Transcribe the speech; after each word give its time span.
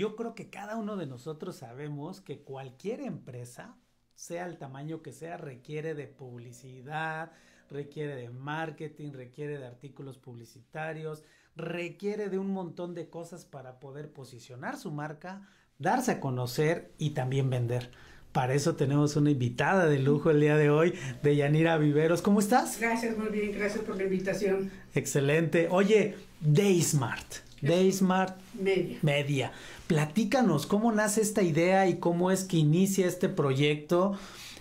Yo 0.00 0.16
creo 0.16 0.34
que 0.34 0.48
cada 0.48 0.76
uno 0.76 0.96
de 0.96 1.04
nosotros 1.04 1.56
sabemos 1.56 2.22
que 2.22 2.38
cualquier 2.38 3.02
empresa, 3.02 3.76
sea 4.14 4.46
el 4.46 4.56
tamaño 4.56 5.02
que 5.02 5.12
sea, 5.12 5.36
requiere 5.36 5.92
de 5.92 6.06
publicidad, 6.06 7.32
requiere 7.68 8.14
de 8.14 8.30
marketing, 8.30 9.12
requiere 9.12 9.58
de 9.58 9.66
artículos 9.66 10.16
publicitarios, 10.16 11.22
requiere 11.54 12.30
de 12.30 12.38
un 12.38 12.50
montón 12.50 12.94
de 12.94 13.10
cosas 13.10 13.44
para 13.44 13.78
poder 13.78 14.10
posicionar 14.10 14.78
su 14.78 14.90
marca, 14.90 15.46
darse 15.78 16.12
a 16.12 16.20
conocer 16.20 16.94
y 16.96 17.10
también 17.10 17.50
vender. 17.50 17.90
Para 18.32 18.54
eso 18.54 18.76
tenemos 18.76 19.16
una 19.16 19.30
invitada 19.30 19.84
de 19.84 19.98
lujo 19.98 20.30
el 20.30 20.40
día 20.40 20.56
de 20.56 20.70
hoy, 20.70 20.94
de 21.22 21.36
Yanira 21.36 21.76
Viveros. 21.76 22.22
¿Cómo 22.22 22.40
estás? 22.40 22.80
Gracias, 22.80 23.18
muy 23.18 23.28
bien, 23.28 23.52
gracias 23.52 23.84
por 23.84 23.98
la 23.98 24.04
invitación. 24.04 24.70
Excelente. 24.94 25.68
Oye, 25.70 26.16
Daysmart. 26.40 27.50
Daysmart 27.60 28.40
Media. 28.54 28.98
Media. 29.02 29.52
Platícanos 29.90 30.66
cómo 30.66 30.92
nace 30.92 31.20
esta 31.20 31.42
idea 31.42 31.88
y 31.88 31.96
cómo 31.96 32.30
es 32.30 32.44
que 32.44 32.56
inicia 32.56 33.08
este 33.08 33.28
proyecto. 33.28 34.16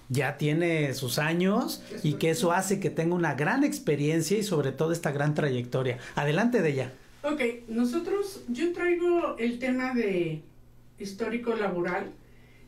Ya 0.08 0.38
tiene 0.38 0.96
sus 0.96 1.20
años 1.20 1.84
y 2.02 2.14
que 2.14 2.32
eso 2.32 2.52
hace 2.52 2.80
que 2.80 2.90
tenga 2.90 3.14
una 3.14 3.36
gran 3.36 3.64
experiencia 3.64 4.40
y 4.40 4.42
sobre 4.42 4.72
todo 4.72 4.92
esta 4.92 5.12
gran 5.12 5.36
trayectoria. 5.36 6.00
Adelante 6.16 6.64
de 6.64 6.70
ella. 6.72 6.94
Ok, 7.22 7.42
nosotros, 7.68 8.42
yo 8.48 8.74
traigo 8.74 9.38
el 9.38 9.60
tema 9.60 9.94
de 9.94 10.42
histórico 10.98 11.54
laboral 11.54 12.10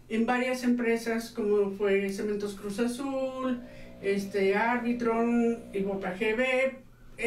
en 0.07 0.27
varias 0.27 0.63
empresas 0.63 1.31
como 1.31 1.71
fue 1.71 2.11
Cementos 2.11 2.53
Cruz 2.53 2.77
Azul, 2.77 3.59
este 4.03 4.55
Arbitron, 4.55 5.57
Ibopa 5.73 6.11
GB, 6.11 6.77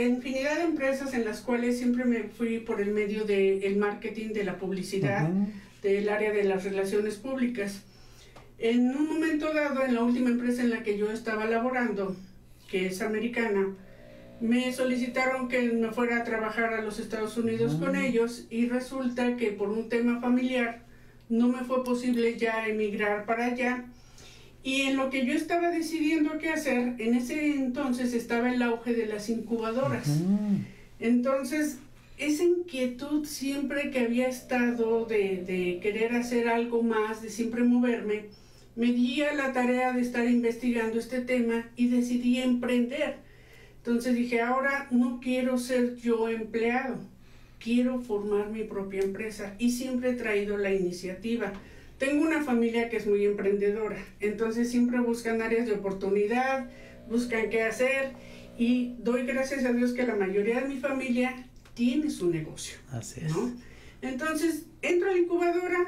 infinidad 0.03 0.57
de 0.57 0.65
empresas 0.65 1.15
en 1.15 1.25
las 1.25 1.41
cuales 1.41 1.79
siempre 1.79 2.05
me 2.05 2.25
fui 2.25 2.59
por 2.59 2.81
el 2.81 2.91
medio 2.91 3.25
del 3.25 3.77
marketing, 3.77 4.33
de 4.33 4.45
la 4.45 4.59
publicidad, 4.59 5.29
del 5.83 6.09
área 6.09 6.33
de 6.33 6.45
las 6.45 6.65
relaciones 6.65 7.17
públicas. 7.17 7.83
En 8.59 8.95
un 8.97 9.09
momento 9.09 9.53
dado, 9.53 9.85
en 9.85 9.95
la 9.95 10.03
última 10.03 10.31
empresa 10.31 10.63
en 10.63 10.71
la 10.71 10.83
que 10.83 10.97
yo 10.97 11.11
estaba 11.11 11.45
laborando, 11.47 12.17
que 12.71 12.87
es 12.87 13.03
americana, 13.03 13.75
me 14.41 14.73
solicitaron 14.73 15.49
que 15.49 15.61
me 15.63 15.91
fuera 15.91 16.19
a 16.19 16.25
trabajar 16.25 16.75
a 16.75 16.83
los 16.83 16.99
Estados 16.99 17.37
Unidos 17.37 17.77
con 17.77 17.97
ellos 17.97 18.47
y 18.51 18.69
resulta 18.69 19.37
que 19.37 19.53
por 19.53 19.71
un 19.71 19.89
tema 19.89 20.21
familiar 20.21 20.83
no 21.29 21.49
me 21.49 21.65
fue 21.65 21.85
posible 21.85 22.37
ya 22.37 22.67
emigrar 22.67 23.27
para 23.27 23.47
allá 23.47 23.85
y 24.65 24.81
en 24.81 24.97
lo 24.97 25.11
que 25.11 25.27
yo 25.27 25.35
estaba 25.35 25.71
decidiendo 25.71 26.39
qué 26.39 26.49
hacer, 26.49 26.95
en 26.99 27.15
ese 27.15 27.55
entonces 27.55 28.15
estaba 28.15 28.53
el 28.53 28.63
auge 28.63 28.95
de 28.95 29.05
las 29.05 29.29
incubadoras. 29.29 30.09
Entonces, 30.99 31.77
esa 32.17 32.45
inquietud 32.45 33.27
siempre 33.27 33.91
que 33.91 34.01
había 34.01 34.27
estado 34.27 35.05
de, 35.05 35.45
de, 35.47 35.81
querer 35.83 36.15
hacer 36.17 36.49
algo 36.49 36.83
más, 36.83 37.21
de 37.21 37.29
siempre 37.29 37.63
moverme, 37.63 38.25
me 38.75 38.87
di 38.87 39.21
a 39.21 39.35
la 39.35 39.53
tarea 39.53 39.93
de 39.93 40.01
estar 40.01 40.27
investigando 40.27 40.99
este 40.99 41.21
tema 41.21 41.67
y 41.77 41.89
decidí 41.89 42.39
emprender. 42.39 43.17
Entonces 43.77 44.15
dije, 44.15 44.41
ahora 44.41 44.89
no 44.91 45.21
quiero 45.23 45.59
ser 45.59 45.97
yo 45.97 46.31
empleado, 46.31 46.97
quiero 47.59 48.01
formar 48.01 48.49
mi 48.49 48.65
propia 48.65 49.03
empresa 49.03 49.57
y 49.59 49.73
siempre 49.73 50.11
he 50.11 50.15
traído 50.15 50.57
la 50.57 50.73
iniciativa. 50.73 51.53
Tengo 52.05 52.23
una 52.23 52.45
familia 52.45 52.91
que 52.91 52.99
es 52.99 53.07
muy 53.07 53.25
emprendedora, 53.25 53.97
entonces 54.21 54.71
siempre 54.71 55.01
buscan 55.01 55.41
áreas 55.41 55.67
de 55.67 55.73
oportunidad, 55.73 56.69
buscan 57.09 57.49
qué 57.49 57.63
hacer 57.63 58.13
y 58.59 58.97
doy 58.99 59.25
gracias 59.25 59.65
a 59.65 59.73
Dios 59.73 59.95
que 59.95 60.07
la 60.07 60.15
mayoría 60.15 60.61
de 60.61 60.69
mi 60.69 60.77
familia 60.77 61.47
tiene 61.73 62.11
su 62.11 62.29
negocio. 62.29 62.77
Así 62.91 63.23
es. 63.25 63.33
Entonces 64.03 64.67
entro 64.83 65.09
a 65.09 65.13
la 65.13 65.19
incubadora, 65.19 65.87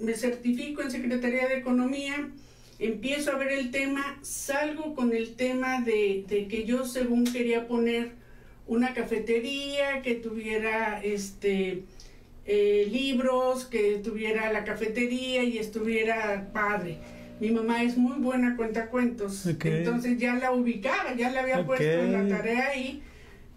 me 0.00 0.14
certifico 0.14 0.80
en 0.80 0.90
Secretaría 0.90 1.46
de 1.48 1.58
Economía, 1.58 2.30
empiezo 2.78 3.32
a 3.32 3.36
ver 3.36 3.52
el 3.52 3.70
tema, 3.70 4.18
salgo 4.22 4.94
con 4.94 5.14
el 5.14 5.34
tema 5.34 5.82
de, 5.82 6.24
de 6.26 6.48
que 6.48 6.64
yo 6.64 6.86
según 6.86 7.24
quería 7.24 7.68
poner 7.68 8.12
una 8.66 8.94
cafetería 8.94 10.00
que 10.00 10.14
tuviera 10.14 11.02
este 11.04 11.82
eh, 12.50 12.88
libros, 12.90 13.66
que 13.66 14.00
tuviera 14.02 14.50
la 14.50 14.64
cafetería 14.64 15.44
y 15.44 15.58
estuviera 15.58 16.48
padre. 16.50 16.96
Mi 17.40 17.50
mamá 17.50 17.82
es 17.82 17.98
muy 17.98 18.18
buena 18.18 18.56
cuentacuentos, 18.56 19.46
entonces 19.46 20.18
ya 20.18 20.34
la 20.34 20.50
ubicaba, 20.52 21.14
ya 21.14 21.30
la 21.30 21.42
había 21.42 21.66
puesto 21.66 21.84
en 21.84 22.12
la 22.14 22.36
tarea 22.36 22.74
y 22.74 23.02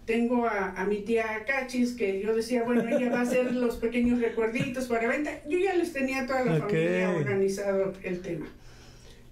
tengo 0.04 0.46
a, 0.46 0.74
a, 0.76 0.84
mi 0.84 0.98
tía 0.98 1.24
Cachis 1.46 1.94
que 1.94 2.20
yo 2.20 2.36
decía, 2.36 2.64
bueno, 2.64 2.86
ella 2.86 3.10
va 3.10 3.20
a 3.20 3.22
hacer 3.22 3.52
los 3.54 3.76
pequeños 3.76 4.20
recuerditos 4.20 4.84
para 4.88 5.08
venta. 5.08 5.40
Yo 5.48 5.58
ya 5.58 5.74
les 5.74 5.94
tenía 5.94 6.26
toda 6.26 6.44
la 6.44 6.58
familia 6.58 7.10
organizado 7.10 7.94
el 8.02 8.20
tema. 8.20 8.46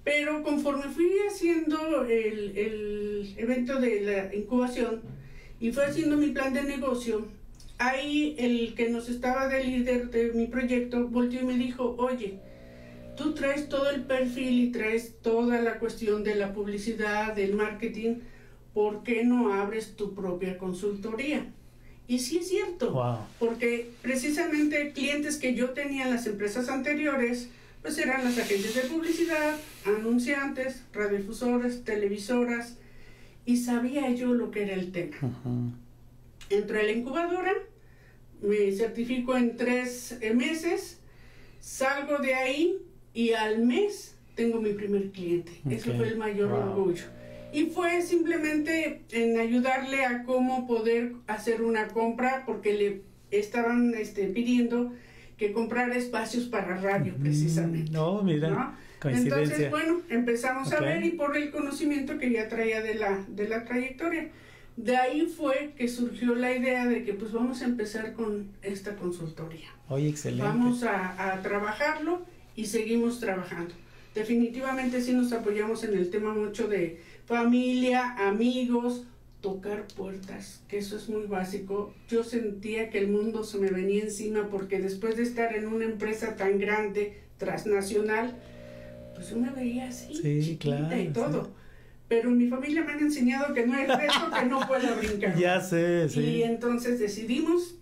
Pero 0.04 0.42
conforme 0.42 0.84
fui 0.84 1.12
haciendo 1.28 2.06
el, 2.06 2.56
el 2.56 3.34
evento 3.36 3.78
de 3.78 4.00
la 4.00 4.34
incubación 4.34 5.02
y 5.60 5.70
fue 5.70 5.84
haciendo 5.84 6.16
mi 6.16 6.28
plan 6.28 6.54
de 6.54 6.62
negocio, 6.62 7.28
ahí 7.80 8.36
el 8.38 8.74
que 8.74 8.90
nos 8.90 9.08
estaba 9.08 9.48
de 9.48 9.64
líder 9.64 10.10
de 10.10 10.32
mi 10.32 10.46
proyecto 10.46 11.08
volteó 11.08 11.40
y 11.40 11.44
me 11.44 11.56
dijo, 11.56 11.96
oye, 11.98 12.38
tú 13.16 13.32
traes 13.32 13.68
todo 13.68 13.90
el 13.90 14.02
perfil 14.02 14.60
y 14.60 14.70
traes 14.70 15.16
toda 15.22 15.60
la 15.62 15.78
cuestión 15.78 16.22
de 16.22 16.34
la 16.34 16.52
publicidad, 16.52 17.34
del 17.34 17.54
marketing, 17.54 18.16
¿por 18.74 19.02
qué 19.02 19.24
no 19.24 19.54
abres 19.54 19.96
tu 19.96 20.14
propia 20.14 20.58
consultoría? 20.58 21.52
Y 22.06 22.18
sí 22.18 22.38
es 22.38 22.48
cierto, 22.48 23.26
porque 23.38 23.90
precisamente 24.02 24.92
clientes 24.92 25.38
que 25.38 25.54
yo 25.54 25.70
tenía 25.70 26.04
en 26.04 26.10
las 26.10 26.26
empresas 26.26 26.68
anteriores, 26.68 27.48
pues 27.80 27.96
eran 27.96 28.24
las 28.24 28.36
agencias 28.36 28.74
de 28.74 28.90
publicidad, 28.90 29.56
anunciantes, 29.86 30.82
radiodifusores, 30.92 31.82
televisoras, 31.84 32.76
y 33.46 33.56
sabía 33.56 34.10
yo 34.10 34.34
lo 34.34 34.50
que 34.50 34.64
era 34.64 34.74
el 34.74 34.92
tema. 34.92 35.16
Entré 36.50 36.80
a 36.80 36.82
la 36.82 36.92
incubadora, 36.92 37.52
me 38.42 38.72
certifico 38.72 39.36
en 39.36 39.56
tres 39.56 40.18
eh, 40.20 40.34
meses, 40.34 40.98
salgo 41.60 42.18
de 42.18 42.34
ahí 42.34 42.78
y 43.14 43.32
al 43.32 43.64
mes 43.64 44.16
tengo 44.34 44.60
mi 44.60 44.72
primer 44.72 45.10
cliente. 45.10 45.52
Eso 45.68 45.94
fue 45.94 46.08
el 46.08 46.16
mayor 46.16 46.52
orgullo. 46.52 47.04
Y 47.52 47.66
fue 47.66 48.00
simplemente 48.02 49.02
en 49.10 49.38
ayudarle 49.38 50.04
a 50.04 50.22
cómo 50.22 50.66
poder 50.66 51.14
hacer 51.26 51.62
una 51.62 51.88
compra 51.88 52.44
porque 52.46 52.74
le 52.74 53.02
estaban 53.30 53.94
este, 53.94 54.26
pidiendo 54.26 54.92
que 55.36 55.52
comprara 55.52 55.96
espacios 55.96 56.44
para 56.44 56.76
radio 56.76 57.14
mm, 57.16 57.22
precisamente. 57.22 57.90
No, 57.90 58.22
mira. 58.22 58.76
Entonces, 59.04 59.70
bueno, 59.70 60.02
empezamos 60.10 60.72
a 60.72 60.80
ver 60.80 61.04
y 61.04 61.12
por 61.12 61.36
el 61.36 61.50
conocimiento 61.50 62.18
que 62.18 62.30
ya 62.30 62.48
traía 62.48 62.82
de 62.82 62.94
la, 62.94 63.24
de 63.28 63.48
la 63.48 63.64
trayectoria. 63.64 64.28
De 64.84 64.96
ahí 64.96 65.26
fue 65.26 65.74
que 65.76 65.88
surgió 65.88 66.34
la 66.34 66.56
idea 66.56 66.86
de 66.86 67.04
que 67.04 67.12
pues 67.12 67.32
vamos 67.32 67.60
a 67.60 67.66
empezar 67.66 68.14
con 68.14 68.48
esta 68.62 68.96
consultoría. 68.96 69.68
Oye, 69.88 70.08
excelente. 70.08 70.42
Vamos 70.44 70.82
a, 70.84 71.32
a 71.32 71.42
trabajarlo 71.42 72.22
y 72.56 72.64
seguimos 72.66 73.20
trabajando. 73.20 73.74
definitivamente 74.14 75.00
sí 75.02 75.12
nos 75.12 75.32
apoyamos 75.32 75.84
en 75.84 75.94
el 75.94 76.10
tema 76.10 76.32
mucho 76.34 76.66
de 76.66 77.00
familia, 77.26 78.14
amigos, 78.28 79.04
tocar 79.40 79.86
puertas, 79.96 80.62
que 80.68 80.78
eso 80.78 80.96
es 80.96 81.08
muy 81.08 81.26
básico. 81.26 81.94
Yo 82.08 82.24
sentía 82.24 82.90
que 82.90 82.98
el 82.98 83.08
mundo 83.08 83.44
se 83.44 83.58
me 83.58 83.70
venía 83.70 84.02
encima 84.02 84.48
porque 84.50 84.80
después 84.80 85.16
de 85.16 85.22
estar 85.22 85.54
en 85.54 85.66
una 85.66 85.84
empresa 85.84 86.36
tan 86.36 86.58
grande, 86.58 87.20
transnacional, 87.38 88.36
pues 89.14 89.30
yo 89.30 89.36
me 89.36 89.50
veía 89.50 89.88
así, 89.88 90.14
sí, 90.14 90.56
claro, 90.58 90.98
y 90.98 91.08
todo. 91.08 91.50
Pero 92.10 92.28
mi 92.28 92.48
familia 92.48 92.82
me 92.82 92.90
han 92.90 92.98
enseñado 92.98 93.54
que 93.54 93.64
no 93.64 93.72
hay 93.72 93.86
reto 93.86 94.30
que 94.36 94.46
no 94.46 94.66
pueda 94.66 94.94
brincar. 94.96 95.36
Ya 95.38 95.60
sé, 95.60 96.08
sí. 96.08 96.20
Y 96.20 96.42
entonces 96.42 96.98
decidimos 96.98 97.76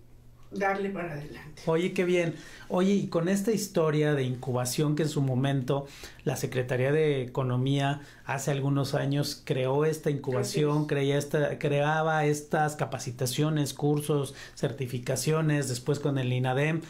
darle 0.50 0.90
para 0.90 1.14
adelante. 1.14 1.62
Oye, 1.64 1.94
qué 1.94 2.04
bien. 2.04 2.34
Oye, 2.68 2.92
y 2.92 3.06
con 3.08 3.30
esta 3.30 3.52
historia 3.52 4.14
de 4.14 4.24
incubación 4.24 4.96
que 4.96 5.04
en 5.04 5.08
su 5.08 5.22
momento 5.22 5.86
la 6.24 6.36
Secretaría 6.36 6.92
de 6.92 7.22
Economía 7.22 8.02
hace 8.26 8.50
algunos 8.50 8.94
años 8.94 9.40
creó 9.46 9.86
esta 9.86 10.10
incubación, 10.10 10.86
creía 10.86 11.16
esta, 11.16 11.58
creaba 11.58 12.26
estas 12.26 12.76
capacitaciones, 12.76 13.72
cursos, 13.72 14.34
certificaciones, 14.54 15.70
después 15.70 16.00
con 16.00 16.18
el 16.18 16.30
INADEM 16.34 16.82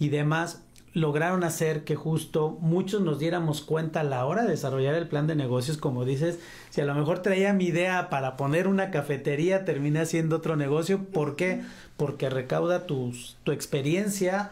y 0.00 0.08
demás, 0.08 0.64
lograron 0.92 1.44
hacer 1.44 1.84
que 1.84 1.94
justo 1.94 2.58
muchos 2.60 3.02
nos 3.02 3.18
diéramos 3.18 3.60
cuenta 3.62 4.00
a 4.00 4.04
la 4.04 4.24
hora 4.26 4.42
de 4.42 4.50
desarrollar 4.50 4.94
el 4.94 5.08
plan 5.08 5.26
de 5.26 5.36
negocios, 5.36 5.76
como 5.76 6.04
dices, 6.04 6.38
si 6.70 6.80
a 6.80 6.84
lo 6.84 6.94
mejor 6.94 7.20
traía 7.20 7.52
mi 7.52 7.66
idea 7.66 8.10
para 8.10 8.36
poner 8.36 8.66
una 8.66 8.90
cafetería, 8.90 9.64
termina 9.64 10.04
siendo 10.04 10.36
otro 10.36 10.56
negocio, 10.56 11.04
¿por 11.04 11.36
qué? 11.36 11.62
Porque 11.96 12.28
recauda 12.28 12.86
tus, 12.86 13.36
tu 13.44 13.52
experiencia, 13.52 14.50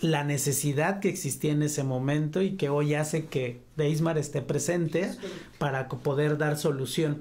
la 0.00 0.24
necesidad 0.24 1.00
que 1.00 1.08
existía 1.08 1.52
en 1.52 1.62
ese 1.62 1.82
momento 1.82 2.42
y 2.42 2.52
que 2.52 2.68
hoy 2.68 2.94
hace 2.94 3.26
que 3.26 3.60
Deismar 3.76 4.18
esté 4.18 4.42
presente 4.42 5.10
para 5.58 5.88
poder 5.88 6.38
dar 6.38 6.56
solución. 6.56 7.20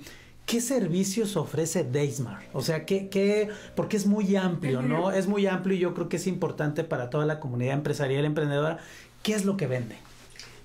¿Qué 0.49 0.61
servicios 0.61 1.37
ofrece 1.37 1.83
Deismar? 1.83 2.41
O 2.53 2.63
sea, 2.63 2.83
¿qué, 2.83 3.07
qué, 3.07 3.49
porque 3.75 3.97
es 3.97 4.07
muy 4.07 4.35
amplio, 4.35 4.81
¿no? 4.81 5.11
Es 5.11 5.27
muy 5.27 5.45
amplio 5.45 5.75
y 5.75 5.79
yo 5.79 5.93
creo 5.93 6.09
que 6.09 6.17
es 6.17 6.25
importante 6.25 6.83
para 6.83 7.11
toda 7.11 7.27
la 7.27 7.39
comunidad 7.39 7.75
empresarial 7.75 8.25
emprendedora. 8.25 8.79
¿Qué 9.21 9.35
es 9.35 9.45
lo 9.45 9.57
que 9.57 9.67
vende? 9.67 9.97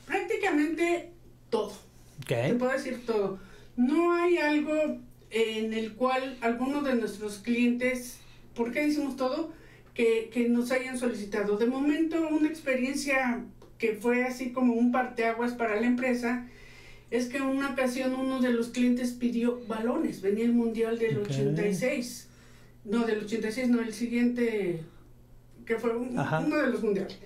Prácticamente 0.07 1.11
todo. 1.51 1.75
Okay. 2.23 2.53
Te 2.53 2.55
puedo 2.55 2.73
decir 2.73 3.05
todo. 3.05 3.39
No 3.77 4.15
hay 4.15 4.39
algo 4.39 4.73
en 5.31 5.75
el 5.75 5.93
cual 5.93 6.39
alguno 6.41 6.81
de 6.81 6.95
nuestros 6.95 7.41
clientes, 7.41 8.21
¿por 8.55 8.73
qué 8.73 8.87
decimos 8.87 9.17
todo? 9.17 9.53
Que, 9.93 10.31
que 10.33 10.49
nos 10.49 10.71
hayan 10.71 10.99
solicitado. 10.99 11.59
De 11.59 11.67
momento, 11.67 12.27
una 12.29 12.49
experiencia 12.49 13.45
que 13.77 13.99
fue 14.01 14.25
así 14.25 14.51
como 14.51 14.73
un 14.73 14.93
parteaguas 14.93 15.53
para 15.53 15.79
la 15.79 15.87
empresa 15.87 16.49
es 17.15 17.27
que 17.27 17.37
en 17.37 17.45
una 17.45 17.71
ocasión 17.71 18.13
uno 18.13 18.41
de 18.41 18.51
los 18.51 18.71
clientes 18.71 19.13
pidió 19.13 19.65
balones, 19.69 20.21
venía 20.21 20.45
el 20.45 20.53
mundial 20.53 20.99
del 20.99 21.19
86, 21.19 22.29
no 22.85 23.07
del 23.07 23.21
86, 23.21 23.69
no, 23.69 23.81
el 23.81 23.95
siguiente, 23.95 24.81
que 25.65 25.77
fue 25.77 25.95
uno 25.95 26.57
de 26.57 26.71
los 26.73 26.83
mundiales. 26.83 27.17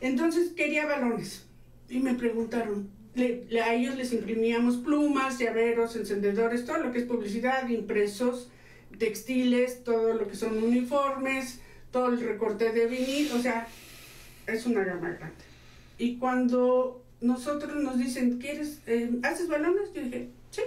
Entonces 0.00 0.52
quería 0.52 0.86
balones 0.86 1.46
y 1.88 1.98
me 1.98 2.14
preguntaron, 2.14 2.88
a 3.16 3.74
ellos 3.74 3.96
les 3.96 4.12
imprimíamos 4.12 4.76
plumas, 4.76 5.40
llaveros, 5.40 5.96
encendedores, 5.96 6.64
todo 6.64 6.78
lo 6.78 6.92
que 6.92 7.00
es 7.00 7.04
publicidad, 7.04 7.68
impresos, 7.68 8.50
textiles, 9.00 9.82
todo 9.82 10.14
lo 10.14 10.28
que 10.28 10.36
son 10.36 10.62
uniformes, 10.62 11.58
todo 11.90 12.10
el 12.10 12.20
recorte 12.20 12.70
de 12.70 12.86
vinil, 12.86 13.32
o 13.32 13.42
sea, 13.42 13.66
es 14.46 14.64
una 14.64 14.84
gama 14.84 15.10
grande. 15.10 15.44
Y 15.98 16.18
cuando 16.18 17.03
nosotros 17.24 17.82
nos 17.82 17.98
dicen, 17.98 18.38
¿quieres, 18.38 18.82
eh, 18.86 19.10
haces 19.22 19.48
balones? 19.48 19.92
Yo 19.94 20.02
dije, 20.02 20.28
sí. 20.50 20.60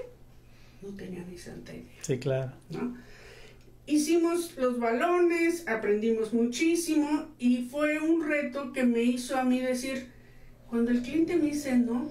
No 0.82 0.90
tenía 0.90 1.24
ni 1.24 1.38
santa 1.38 1.74
idea. 1.74 2.02
Sí, 2.02 2.18
claro. 2.18 2.52
¿no? 2.72 2.98
Hicimos 3.86 4.58
los 4.58 4.80
balones, 4.80 5.68
aprendimos 5.68 6.34
muchísimo 6.34 7.28
y 7.38 7.64
fue 7.64 8.00
un 8.00 8.28
reto 8.28 8.74
que 8.74 8.84
me 8.84 9.04
hizo 9.04 9.38
a 9.38 9.44
mí 9.44 9.60
decir, 9.60 10.08
cuando 10.70 10.92
el 10.92 11.02
cliente 11.02 11.36
me 11.36 11.46
dice 11.46 11.78
no, 11.78 12.10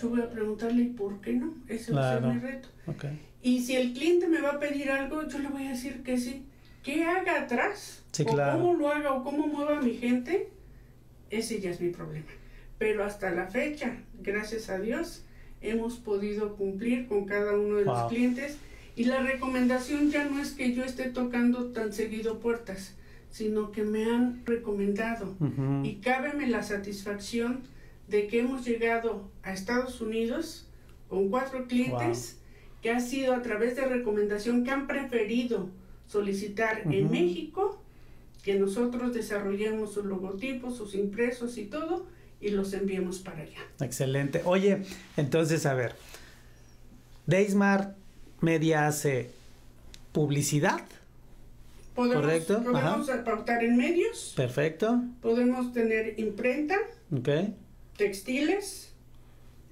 yo 0.00 0.10
voy 0.10 0.20
a 0.20 0.30
preguntarle 0.30 0.84
por 0.96 1.20
qué 1.20 1.32
no? 1.32 1.54
Ese 1.66 1.92
va 1.92 2.12
a 2.12 2.20
ser 2.20 2.28
mi 2.28 2.38
reto. 2.38 2.68
Okay. 2.86 3.18
Y 3.42 3.62
si 3.62 3.74
el 3.74 3.94
cliente 3.94 4.28
me 4.28 4.40
va 4.40 4.52
a 4.52 4.60
pedir 4.60 4.90
algo, 4.90 5.26
yo 5.26 5.38
le 5.38 5.48
voy 5.48 5.66
a 5.66 5.70
decir 5.70 6.02
que 6.02 6.18
sí. 6.18 6.44
¿Qué 6.82 7.04
haga 7.04 7.42
atrás? 7.42 8.04
Sí, 8.12 8.22
o 8.22 8.26
claro. 8.26 8.58
cómo 8.58 8.74
lo 8.74 8.88
haga 8.88 9.12
o 9.12 9.24
cómo 9.24 9.46
mueva 9.46 9.80
mi 9.80 9.94
gente, 9.94 10.50
ese 11.30 11.60
ya 11.60 11.70
es 11.70 11.80
mi 11.80 11.88
problema 11.90 12.28
pero 12.78 13.04
hasta 13.04 13.30
la 13.30 13.48
fecha, 13.48 13.96
gracias 14.22 14.70
a 14.70 14.78
Dios, 14.78 15.24
hemos 15.60 15.96
podido 15.96 16.56
cumplir 16.56 17.06
con 17.06 17.24
cada 17.24 17.56
uno 17.58 17.76
de 17.76 17.84
los 17.84 18.08
clientes. 18.08 18.56
Y 18.94 19.04
la 19.04 19.22
recomendación 19.22 20.10
ya 20.10 20.24
no 20.24 20.40
es 20.40 20.52
que 20.52 20.74
yo 20.74 20.84
esté 20.84 21.04
tocando 21.04 21.66
tan 21.66 21.92
seguido 21.92 22.38
puertas, 22.40 22.94
sino 23.30 23.70
que 23.72 23.82
me 23.82 24.04
han 24.04 24.44
recomendado. 24.44 25.36
Y 25.84 25.96
cábeme 25.96 26.48
la 26.48 26.62
satisfacción 26.62 27.62
de 28.08 28.26
que 28.26 28.40
hemos 28.40 28.64
llegado 28.64 29.30
a 29.42 29.52
Estados 29.52 30.00
Unidos 30.00 30.66
con 31.08 31.28
cuatro 31.28 31.66
clientes 31.66 32.38
que 32.82 32.90
ha 32.90 33.00
sido 33.00 33.34
a 33.34 33.42
través 33.42 33.76
de 33.76 33.86
recomendación 33.86 34.64
que 34.64 34.70
han 34.70 34.86
preferido 34.86 35.68
solicitar 36.06 36.82
en 36.90 37.10
México 37.10 37.82
que 38.42 38.58
nosotros 38.58 39.12
desarrollemos 39.12 39.92
sus 39.92 40.06
logotipos, 40.06 40.76
sus 40.76 40.94
impresos 40.94 41.58
y 41.58 41.66
todo 41.66 42.06
y 42.40 42.50
los 42.50 42.72
enviemos 42.72 43.18
para 43.18 43.42
allá. 43.42 43.60
Excelente. 43.80 44.42
Oye, 44.44 44.82
entonces, 45.16 45.66
a 45.66 45.74
ver, 45.74 45.94
Deismar 47.26 47.94
Media 48.40 48.86
hace 48.86 49.30
publicidad. 50.12 50.80
Podemos, 51.94 52.22
¿Correcto? 52.22 52.62
Podemos 52.62 53.10
pautar 53.24 53.64
en 53.64 53.76
medios. 53.76 54.32
Perfecto. 54.36 55.02
Podemos 55.20 55.72
tener 55.72 56.18
imprenta. 56.20 56.76
Ok. 57.12 57.28
Textiles. 57.96 58.92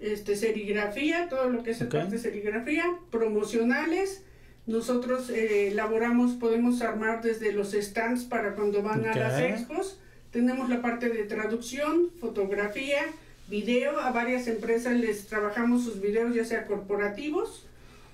Este, 0.01 0.37
serigrafía, 0.37 1.29
todo 1.29 1.49
lo 1.49 1.63
que 1.63 1.71
es 1.71 1.81
Okay. 1.81 2.01
parte 2.01 2.17
de 2.17 2.23
serigrafía. 2.23 2.85
Promocionales. 3.11 4.25
Nosotros 4.67 5.31
eh, 5.31 5.69
elaboramos, 5.69 6.33
podemos 6.35 6.83
armar 6.83 7.23
desde 7.23 7.53
los 7.53 7.71
stands 7.73 8.25
para 8.25 8.57
cuando 8.57 8.83
van 8.83 9.07
a 9.07 9.15
las 9.15 9.41
expos. 9.41 10.01
Tenemos 10.33 10.69
la 10.69 10.83
parte 10.83 11.09
de 11.09 11.25
traducción, 11.25 12.11
fotografía, 12.21 13.03
video. 13.49 13.99
A 14.01 14.11
varias 14.13 14.47
empresas 14.49 14.95
les 14.95 15.27
trabajamos 15.27 15.85
sus 15.85 16.01
videos, 16.01 16.35
ya 16.35 16.45
sea 16.45 16.67
corporativos 16.67 17.67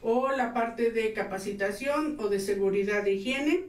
o 0.02 0.30
la 0.32 0.52
parte 0.52 0.90
de 0.90 1.12
capacitación 1.12 2.16
o 2.20 2.28
de 2.28 2.40
seguridad 2.40 3.02
de 3.04 3.14
higiene. 3.14 3.64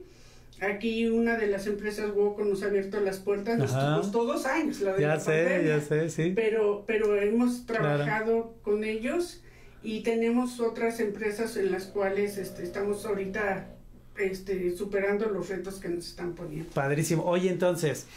Aquí 0.62 1.08
una 1.08 1.36
de 1.38 1.48
las 1.48 1.68
empresas 1.68 2.12
Woco 2.16 2.44
nos 2.46 2.64
ha 2.64 2.68
abierto 2.68 3.00
las 3.00 3.20
puertas, 3.20 3.58
nos 3.58 3.72
costó 3.72 4.24
dos 4.26 4.46
años 4.46 4.82
la 4.82 4.94
de 4.94 5.02
Ya 5.02 5.08
la 5.10 5.20
sé, 5.20 5.44
pandemia, 5.44 5.78
ya 5.78 5.82
sé, 5.82 6.10
sí. 6.10 6.32
Pero, 6.36 6.84
pero 6.86 7.20
hemos 7.20 7.62
Claro. 7.62 7.84
trabajado 7.84 8.54
con 8.62 8.84
ellos 8.84 9.42
y 9.82 10.02
tenemos 10.04 10.60
otras 10.60 11.00
empresas 11.00 11.58
en 11.58 11.72
las 11.72 11.86
cuales 11.86 12.38
este, 12.38 12.64
estamos 12.64 13.06
ahorita 13.06 13.68
este, 14.18 14.76
superando 14.76 15.30
los 15.30 15.50
retos 15.50 15.76
que 15.76 15.90
nos 15.90 16.08
están 16.08 16.34
poniendo. 16.34 16.72
Padrísimo. 16.72 17.24
Oye, 17.24 17.50
entonces, 17.50 18.08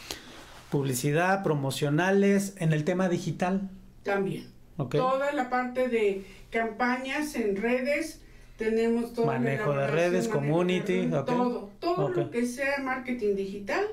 publicidad, 0.71 1.43
promocionales, 1.43 2.55
en 2.59 2.73
el 2.73 2.85
tema 2.85 3.09
digital. 3.09 3.71
También. 4.03 4.47
Ok. 4.77 4.97
Toda 4.97 5.33
la 5.33 5.49
parte 5.49 5.89
de 5.89 6.25
campañas 6.51 7.35
en 7.35 7.57
redes, 7.57 8.21
tenemos 8.57 9.13
todo 9.13 9.27
Manejo 9.27 9.73
de 9.75 9.87
redes, 9.87 10.29
community, 10.29 11.09
todo, 11.11 11.71
todo 11.79 12.09
lo 12.09 12.31
que 12.31 12.47
sea 12.47 12.79
marketing 12.83 13.35
digital. 13.37 13.85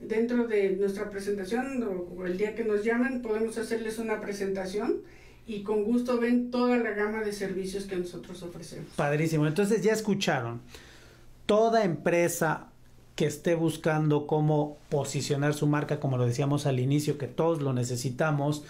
Dentro 0.00 0.46
de 0.46 0.76
nuestra 0.76 1.10
presentación 1.10 1.82
o, 1.82 2.24
el 2.24 2.38
día 2.38 2.54
que 2.54 2.64
nos 2.64 2.84
llaman 2.84 3.20
podemos 3.20 3.58
hacerles 3.58 3.98
una 3.98 4.20
presentación 4.20 4.98
y 5.44 5.62
con 5.64 5.82
gusto 5.82 6.20
ven 6.20 6.52
toda 6.52 6.76
la 6.76 6.90
gama 6.90 7.22
de 7.22 7.32
servicios 7.32 7.86
que 7.86 7.96
nosotros 7.96 8.42
ofrecemos. 8.42 8.90
Padrísimo. 8.94 9.46
Entonces 9.46 9.82
ya 9.82 9.92
escucharon. 9.92 10.60
Toda 11.48 11.82
empresa 11.82 12.66
que 13.16 13.24
esté 13.24 13.54
buscando 13.54 14.26
cómo 14.26 14.76
posicionar 14.90 15.54
su 15.54 15.66
marca, 15.66 15.98
como 15.98 16.18
lo 16.18 16.26
decíamos 16.26 16.66
al 16.66 16.78
inicio, 16.78 17.16
que 17.16 17.26
todos 17.26 17.62
lo 17.62 17.72
necesitamos, 17.72 18.64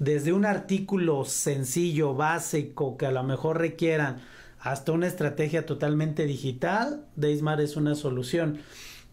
desde 0.00 0.32
un 0.32 0.44
artículo 0.44 1.24
sencillo, 1.24 2.16
básico, 2.16 2.96
que 2.96 3.06
a 3.06 3.12
lo 3.12 3.22
mejor 3.22 3.58
requieran, 3.58 4.22
hasta 4.58 4.90
una 4.90 5.06
estrategia 5.06 5.66
totalmente 5.66 6.26
digital, 6.26 7.06
Deismar 7.14 7.60
es 7.60 7.76
una 7.76 7.94
solución. 7.94 8.58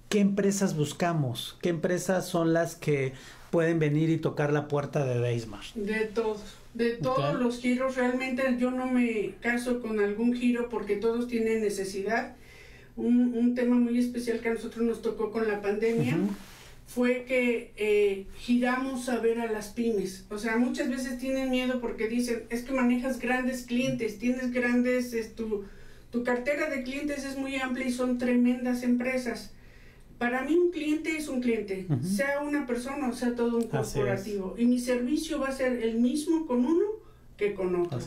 ¿Qué 0.10 0.20
empresas 0.20 0.76
buscamos? 0.76 1.56
¿Qué 1.62 1.70
empresas 1.70 2.28
son 2.28 2.52
las 2.52 2.76
que 2.76 3.14
pueden 3.52 3.78
venir 3.78 4.10
y 4.10 4.18
tocar 4.18 4.52
la 4.52 4.68
puerta 4.68 5.06
de 5.06 5.20
Deismar? 5.20 5.62
De 5.76 6.06
todos, 6.08 6.42
de 6.74 6.94
todos 6.94 7.40
los 7.40 7.60
giros, 7.60 7.96
realmente 7.96 8.58
yo 8.58 8.72
no 8.72 8.88
me 8.88 9.36
caso 9.40 9.82
con 9.82 10.00
algún 10.00 10.34
giro 10.34 10.68
porque 10.68 10.96
todos 10.96 11.28
tienen 11.28 11.62
necesidad. 11.62 12.38
Un, 12.96 13.34
un 13.36 13.56
tema 13.56 13.76
muy 13.76 13.98
especial 13.98 14.40
que 14.40 14.50
a 14.50 14.54
nosotros 14.54 14.86
nos 14.86 15.02
tocó 15.02 15.32
con 15.32 15.48
la 15.48 15.62
pandemia 15.62 16.18
fue 16.86 17.24
que 17.24 17.72
eh, 17.76 18.28
giramos 18.38 19.10
a 19.10 19.20
ver 19.20 19.40
a 19.40 19.52
las 19.52 19.70
pymes. 19.70 20.26
O 20.30 20.38
sea, 20.38 20.58
muchas 20.58 20.90
veces 20.90 21.18
tienen 21.18 21.50
miedo 21.50 21.82
porque 21.82 22.08
dicen, 22.08 22.44
es 22.50 22.64
que 22.64 22.72
manejas 22.72 23.20
grandes 23.20 23.66
clientes, 23.66 24.20
tienes 24.20 24.52
grandes, 24.52 25.14
es 25.14 25.34
tu, 25.34 25.64
tu 26.12 26.24
cartera 26.24 26.70
de 26.70 26.84
clientes 26.84 27.26
es 27.26 27.38
muy 27.38 27.56
amplia 27.56 27.88
y 27.88 27.92
son 27.92 28.18
tremendas 28.18 28.84
empresas. 28.84 29.52
Para 30.20 30.44
mí 30.44 30.56
un 30.56 30.72
cliente 30.72 31.18
es 31.18 31.28
un 31.28 31.42
cliente, 31.42 31.88
sea 32.04 32.42
una 32.42 32.66
persona 32.66 33.10
o 33.10 33.14
sea 33.14 33.36
todo 33.36 33.58
un 33.58 33.68
corporativo. 33.68 34.56
Y 34.58 34.66
mi 34.66 34.80
servicio 34.80 35.40
va 35.40 35.48
a 35.48 35.52
ser 35.52 35.84
el 35.84 36.00
mismo 36.00 36.46
con 36.46 36.66
uno 36.66 36.86
que 37.36 37.56
con 37.56 37.76
otro. 37.76 37.98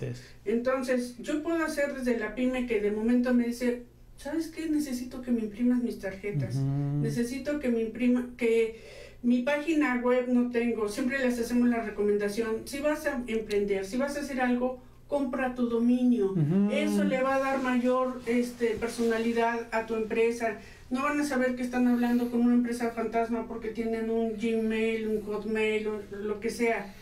Entonces, 0.45 1.17
yo 1.19 1.43
puedo 1.43 1.65
hacer 1.65 1.95
desde 1.95 2.19
la 2.19 2.35
pyme 2.35 2.67
que 2.67 2.81
de 2.81 2.93
momento 2.93 3.35
me 3.35 3.49
dice, 3.49 3.83
¿sabes 4.17 4.49
qué? 4.49 4.69
Necesito 4.69 5.23
que 5.23 5.31
me 5.31 5.41
imprimas 5.41 5.83
mis 5.83 5.99
tarjetas. 5.99 6.57
Necesito 6.57 7.61
que 7.61 7.69
me 7.69 7.83
imprima, 7.83 8.29
que 8.37 8.81
mi 9.23 9.43
página 9.43 10.01
web 10.03 10.29
no 10.29 10.51
tengo. 10.51 10.89
Siempre 10.89 11.19
les 11.19 11.39
hacemos 11.39 11.69
la 11.69 11.83
recomendación. 11.83 12.63
Si 12.65 12.81
vas 12.81 13.07
a 13.07 13.23
emprender, 13.27 13.85
si 13.85 13.97
vas 13.97 14.17
a 14.17 14.21
hacer 14.21 14.41
algo, 14.41 14.81
compra 15.09 15.55
tu 15.55 15.69
dominio. 15.69 16.35
Eso 16.71 17.05
le 17.05 17.23
va 17.23 17.37
a 17.37 17.39
dar 17.39 17.63
mayor 17.63 18.21
este, 18.27 18.69
personalidad 18.69 19.69
a 19.73 19.87
tu 19.87 19.95
empresa. 19.95 20.59
No 20.91 21.03
van 21.03 21.21
a 21.21 21.25
saber 21.25 21.57
que 21.57 21.63
están 21.63 21.89
hablando 21.89 22.31
con 22.31 22.41
una 22.41 22.55
empresa 22.55 22.91
fantasma 22.91 23.47
porque 23.47 23.69
tienen 23.69 24.09
un 24.11 24.37
Gmail, 24.37 25.09
un 25.09 25.23
Hotmail, 25.23 25.89
lo 26.23 26.41
que 26.41 26.51
sea. 26.51 26.95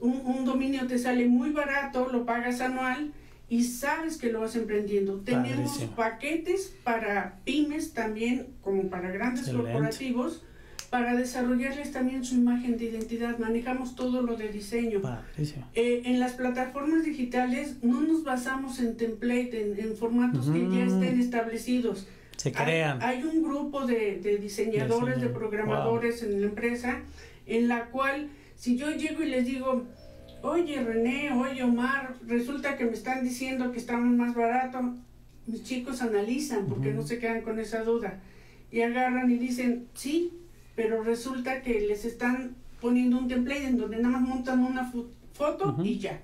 Un, 0.00 0.20
un 0.24 0.44
dominio 0.44 0.86
te 0.86 0.98
sale 0.98 1.26
muy 1.26 1.50
barato, 1.50 2.08
lo 2.10 2.24
pagas 2.24 2.60
anual 2.60 3.12
y 3.52 3.64
sabes 3.64 4.16
que 4.16 4.32
lo 4.32 4.40
vas 4.40 4.56
emprendiendo. 4.56 5.20
Tenemos 5.20 5.76
paquetes 5.94 6.74
para 6.84 7.38
pymes 7.44 7.92
también, 7.92 8.46
como 8.62 8.88
para 8.88 9.10
grandes 9.10 9.46
corporativos, 9.50 10.42
para 10.88 11.14
desarrollarles 11.14 11.92
también 11.92 12.24
su 12.24 12.36
imagen 12.36 12.78
de 12.78 12.86
identidad. 12.86 13.36
Manejamos 13.36 13.94
todo 13.94 14.22
lo 14.22 14.38
de 14.38 14.48
diseño. 14.48 15.02
Eh, 15.74 16.00
en 16.06 16.18
las 16.18 16.32
plataformas 16.32 17.04
digitales 17.04 17.76
no 17.82 18.00
nos 18.00 18.24
basamos 18.24 18.80
en 18.80 18.96
template, 18.96 19.74
en, 19.78 19.96
formatos 19.96 20.48
que 20.48 20.60
ya 20.70 20.86
estén 20.86 21.20
establecidos. 21.20 22.06
Se 22.38 22.52
crean. 22.52 23.02
Hay, 23.02 23.22
un 23.22 23.42
grupo 23.42 23.86
de, 23.86 24.38
diseñadores, 24.40 25.20
de 25.20 25.28
programadores 25.28 26.22
en 26.22 26.40
la 26.40 26.46
empresa, 26.46 27.02
en 27.44 27.68
la 27.68 27.90
cual 27.90 28.30
si 28.56 28.78
yo 28.78 28.90
llego 28.92 29.22
y 29.22 29.26
les 29.26 29.44
digo, 29.44 29.84
oye 30.42 30.82
René, 30.82 31.32
oye 31.32 31.62
Omar, 31.62 32.14
resulta 32.26 32.76
que 32.76 32.84
me 32.84 32.92
están 32.92 33.24
diciendo 33.24 33.72
que 33.72 33.78
estamos 33.78 34.16
más 34.16 34.34
barato. 34.34 34.94
Mis 35.46 35.64
chicos 35.64 36.02
analizan 36.02 36.66
porque 36.66 36.92
no 36.92 37.02
se 37.02 37.18
quedan 37.18 37.42
con 37.42 37.58
esa 37.58 37.82
duda. 37.82 38.20
Y 38.70 38.80
agarran 38.82 39.30
y 39.30 39.38
dicen, 39.38 39.88
sí, 39.94 40.32
pero 40.76 41.02
resulta 41.02 41.62
que 41.62 41.80
les 41.80 42.04
están 42.04 42.56
poniendo 42.80 43.18
un 43.18 43.28
template 43.28 43.66
en 43.66 43.76
donde 43.76 43.98
nada 43.98 44.18
más 44.18 44.28
montan 44.28 44.64
una 44.64 44.90
foto 45.32 45.76
y 45.82 45.98
ya. 45.98 46.22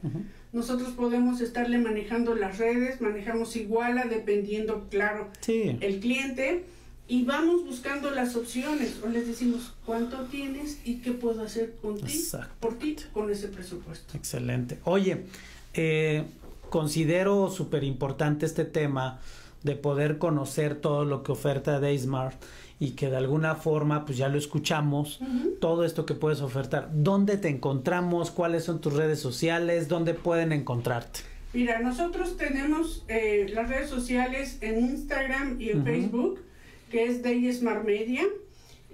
Nosotros 0.52 0.90
podemos 0.90 1.40
estarle 1.40 1.78
manejando 1.78 2.34
las 2.34 2.58
redes, 2.58 3.00
manejamos 3.00 3.54
iguala 3.56 4.04
dependiendo, 4.04 4.88
claro, 4.88 5.28
el 5.46 6.00
cliente 6.00 6.64
y 7.08 7.24
vamos 7.24 7.64
buscando 7.64 8.10
las 8.10 8.36
opciones 8.36 9.00
o 9.02 9.08
les 9.08 9.26
decimos 9.26 9.72
cuánto 9.86 10.24
tienes 10.24 10.78
y 10.84 10.96
qué 10.98 11.12
puedo 11.12 11.42
hacer 11.42 11.74
con 11.80 11.98
ti, 11.98 12.22
por 12.60 12.78
ti 12.78 12.96
con 13.14 13.30
ese 13.30 13.48
presupuesto. 13.48 14.14
Excelente. 14.16 14.78
Oye, 14.84 15.24
eh, 15.72 16.24
considero 16.68 17.50
súper 17.50 17.82
importante 17.82 18.44
este 18.44 18.66
tema 18.66 19.20
de 19.62 19.74
poder 19.74 20.18
conocer 20.18 20.74
todo 20.76 21.06
lo 21.06 21.22
que 21.22 21.32
oferta 21.32 21.80
Daysmart 21.80 22.40
y 22.78 22.90
que 22.90 23.08
de 23.08 23.16
alguna 23.16 23.54
forma 23.54 24.04
pues 24.04 24.18
ya 24.18 24.28
lo 24.28 24.38
escuchamos, 24.38 25.18
todo 25.60 25.84
esto 25.84 26.04
que 26.04 26.14
puedes 26.14 26.42
ofertar. 26.42 26.90
¿Dónde 26.92 27.38
te 27.38 27.48
encontramos? 27.48 28.30
¿Cuáles 28.30 28.64
son 28.64 28.80
tus 28.80 28.92
redes 28.92 29.18
sociales? 29.18 29.88
¿Dónde 29.88 30.12
pueden 30.12 30.52
encontrarte? 30.52 31.20
Mira, 31.54 31.80
nosotros 31.80 32.36
tenemos 32.36 33.04
eh, 33.08 33.50
las 33.54 33.70
redes 33.70 33.88
sociales 33.88 34.58
en 34.60 34.78
Instagram 34.78 35.58
y 35.58 35.70
en 35.70 35.82
Facebook 35.82 36.40
que 36.88 37.04
es 37.04 37.20
Smart 37.58 37.84
Media. 37.84 38.24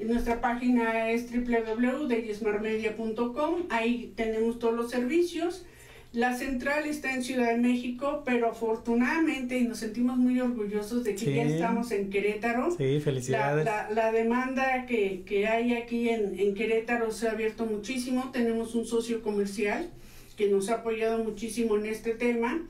Nuestra 0.01 0.41
página 0.41 1.11
es 1.11 1.31
www.daysmartmedia.com. 1.31 3.67
Ahí 3.71 4.13
tenemos 4.17 4.59
todos 4.59 4.75
los 4.75 4.91
servicios. 4.91 5.65
La 6.13 6.37
central 6.37 6.87
está 6.87 7.15
en 7.15 7.23
Ciudad 7.25 7.49
de 7.49 7.59
México, 7.59 8.23
pero 8.25 8.49
afortunadamente 8.49 9.59
y 9.59 9.65
nos 9.65 9.79
sentimos 9.79 10.17
muy 10.17 10.41
orgullosos 10.41 11.03
de 11.03 11.17
que 11.17 11.35
ya 11.35 11.43
estamos 11.43 11.91
en 11.91 12.09
Querétaro. 12.11 12.71
Sí, 12.77 13.01
felicidades. 13.01 13.65
La, 13.65 14.13
demanda 14.13 14.87
que, 14.87 15.25
hay 15.49 15.75
aquí 15.75 16.11
en, 16.11 16.39
en, 16.39 16.55
Querétaro 16.55 17.11
se 17.11 17.27
ha 17.27 17.33
abierto 17.33 17.67
muchísimo. 17.67 18.31
Tenemos 18.33 18.77
un 18.77 18.87
socio 18.87 19.23
comercial 19.23 19.91
que 20.37 20.49
nos 20.49 20.71
ha 20.71 20.77
apoyado 20.77 21.25
muchísimo 21.25 21.77
en 21.77 21.87
este 21.87 22.15
tema 22.15 22.63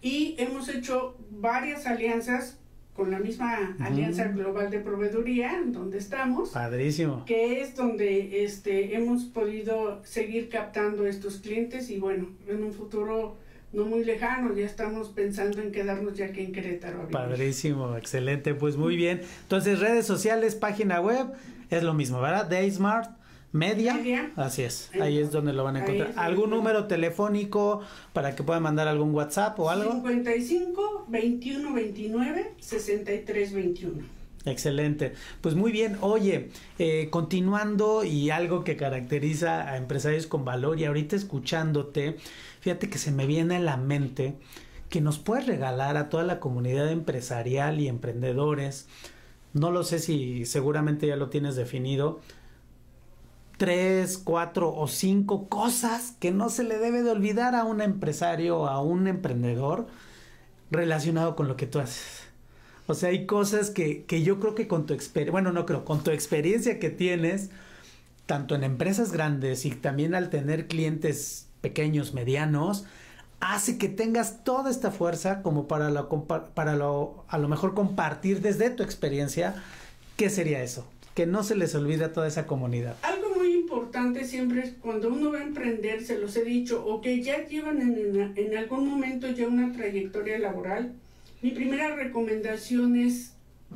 y 0.00 0.36
hemos 0.38 0.68
hecho 0.68 1.16
varias 1.30 1.86
alianzas 1.86 2.58
con 2.94 3.10
la 3.10 3.18
misma 3.18 3.76
Alianza 3.80 4.28
Global 4.28 4.70
de 4.70 4.78
Proveeduría, 4.78 5.60
donde 5.66 5.98
estamos. 5.98 6.50
Padrísimo. 6.50 7.24
Que 7.24 7.60
es 7.60 7.74
donde 7.74 8.44
este, 8.44 8.94
hemos 8.94 9.24
podido 9.24 10.00
seguir 10.04 10.48
captando 10.48 11.06
estos 11.06 11.38
clientes 11.38 11.90
y 11.90 11.98
bueno, 11.98 12.28
en 12.46 12.62
un 12.62 12.72
futuro 12.72 13.36
no 13.72 13.84
muy 13.84 14.04
lejano, 14.04 14.54
ya 14.54 14.64
estamos 14.64 15.08
pensando 15.08 15.60
en 15.60 15.72
quedarnos 15.72 16.14
ya 16.14 16.26
aquí 16.26 16.42
en 16.42 16.52
Querétaro. 16.52 17.08
Padrísimo, 17.08 17.96
excelente, 17.96 18.54
pues 18.54 18.76
muy 18.76 18.94
bien. 18.94 19.20
Entonces, 19.42 19.80
redes 19.80 20.06
sociales, 20.06 20.54
página 20.54 21.00
web, 21.00 21.26
es 21.70 21.82
lo 21.82 21.92
mismo, 21.92 22.20
¿verdad? 22.20 22.46
Daysmart 22.46 23.10
Media. 23.54 24.32
Así 24.34 24.62
es. 24.62 24.90
Ahí 25.00 25.18
es 25.18 25.30
donde 25.30 25.52
lo 25.52 25.62
van 25.62 25.76
a 25.76 25.82
encontrar. 25.82 26.12
¿Algún 26.16 26.50
número 26.50 26.88
telefónico 26.88 27.82
para 28.12 28.34
que 28.34 28.42
puedan 28.42 28.64
mandar 28.64 28.88
algún 28.88 29.14
WhatsApp 29.14 29.56
o 29.60 29.70
algo? 29.70 29.92
55 29.92 31.06
21 31.06 31.72
29 31.72 32.54
63 32.58 33.52
21. 33.52 34.02
Excelente. 34.44 35.12
Pues 35.40 35.54
muy 35.54 35.70
bien. 35.70 35.98
Oye, 36.00 36.50
eh, 36.80 37.06
continuando 37.10 38.02
y 38.02 38.30
algo 38.30 38.64
que 38.64 38.76
caracteriza 38.76 39.70
a 39.70 39.76
empresarios 39.76 40.26
con 40.26 40.44
valor 40.44 40.80
y 40.80 40.86
ahorita 40.86 41.14
escuchándote, 41.14 42.16
fíjate 42.58 42.90
que 42.90 42.98
se 42.98 43.12
me 43.12 43.24
viene 43.24 43.54
a 43.54 43.60
la 43.60 43.76
mente 43.76 44.34
que 44.90 45.00
nos 45.00 45.20
puedes 45.20 45.46
regalar 45.46 45.96
a 45.96 46.08
toda 46.08 46.24
la 46.24 46.40
comunidad 46.40 46.90
empresarial 46.90 47.80
y 47.80 47.86
emprendedores. 47.86 48.88
No 49.52 49.70
lo 49.70 49.84
sé 49.84 50.00
si 50.00 50.44
seguramente 50.44 51.06
ya 51.06 51.14
lo 51.14 51.30
tienes 51.30 51.54
definido, 51.54 52.18
tres, 53.56 54.18
cuatro 54.18 54.74
o 54.74 54.88
cinco 54.88 55.48
cosas 55.48 56.14
que 56.18 56.30
no 56.30 56.50
se 56.50 56.64
le 56.64 56.78
debe 56.78 57.02
de 57.02 57.10
olvidar 57.10 57.54
a 57.54 57.64
un 57.64 57.80
empresario, 57.80 58.66
a 58.66 58.80
un 58.80 59.06
emprendedor 59.06 59.86
relacionado 60.70 61.36
con 61.36 61.48
lo 61.48 61.56
que 61.56 61.66
tú 61.66 61.78
haces. 61.78 62.22
O 62.86 62.94
sea, 62.94 63.10
hay 63.10 63.26
cosas 63.26 63.70
que, 63.70 64.04
que 64.04 64.22
yo 64.22 64.40
creo 64.40 64.54
que 64.54 64.68
con 64.68 64.86
tu 64.86 64.92
experiencia, 64.92 65.32
bueno, 65.32 65.52
no 65.52 65.66
creo, 65.66 65.84
con 65.84 66.02
tu 66.02 66.10
experiencia 66.10 66.78
que 66.78 66.90
tienes, 66.90 67.50
tanto 68.26 68.54
en 68.54 68.64
empresas 68.64 69.12
grandes 69.12 69.64
y 69.64 69.70
también 69.70 70.14
al 70.14 70.30
tener 70.30 70.66
clientes 70.66 71.48
pequeños, 71.60 72.12
medianos, 72.12 72.84
hace 73.40 73.78
que 73.78 73.88
tengas 73.88 74.44
toda 74.44 74.70
esta 74.70 74.90
fuerza 74.90 75.42
como 75.42 75.66
para, 75.66 76.08
para 76.54 76.76
lo, 76.76 77.24
a 77.28 77.38
lo 77.38 77.48
mejor 77.48 77.74
compartir 77.74 78.42
desde 78.42 78.70
tu 78.70 78.82
experiencia. 78.82 79.54
¿Qué 80.16 80.28
sería 80.28 80.62
eso? 80.62 80.86
Que 81.14 81.26
no 81.26 81.42
se 81.42 81.54
les 81.54 81.74
olvide 81.74 82.04
a 82.04 82.12
toda 82.12 82.26
esa 82.26 82.46
comunidad 82.46 82.96
importante 83.94 84.24
siempre 84.24 84.60
es 84.60 84.72
cuando 84.80 85.08
uno 85.08 85.30
va 85.30 85.38
a 85.38 85.44
emprender, 85.44 86.02
se 86.02 86.18
los 86.18 86.36
he 86.36 86.42
dicho, 86.42 86.84
o 86.84 87.00
que 87.00 87.22
ya 87.22 87.46
llevan 87.46 87.80
en, 87.80 88.32
en, 88.34 88.56
algún 88.56 88.88
momento 88.88 89.30
ya 89.30 89.46
una 89.46 89.72
trayectoria 89.72 90.36
laboral, 90.40 90.94
mi 91.42 91.52
primera 91.52 91.94
recomendación 91.94 92.96
es 92.96 93.34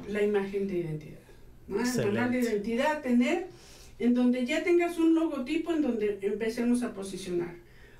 la 0.08 0.20
imagen 0.20 0.66
de 0.66 0.78
identidad. 0.78 1.18
¿no? 1.68 1.78
La 2.10 2.28
de 2.28 2.40
identidad, 2.40 3.00
tener 3.00 3.46
en 4.00 4.14
donde 4.14 4.44
ya 4.44 4.64
tengas 4.64 4.98
un 4.98 5.14
logotipo 5.14 5.72
en 5.72 5.82
donde 5.82 6.18
empecemos 6.22 6.82
a 6.82 6.94
posicionar. 6.94 7.54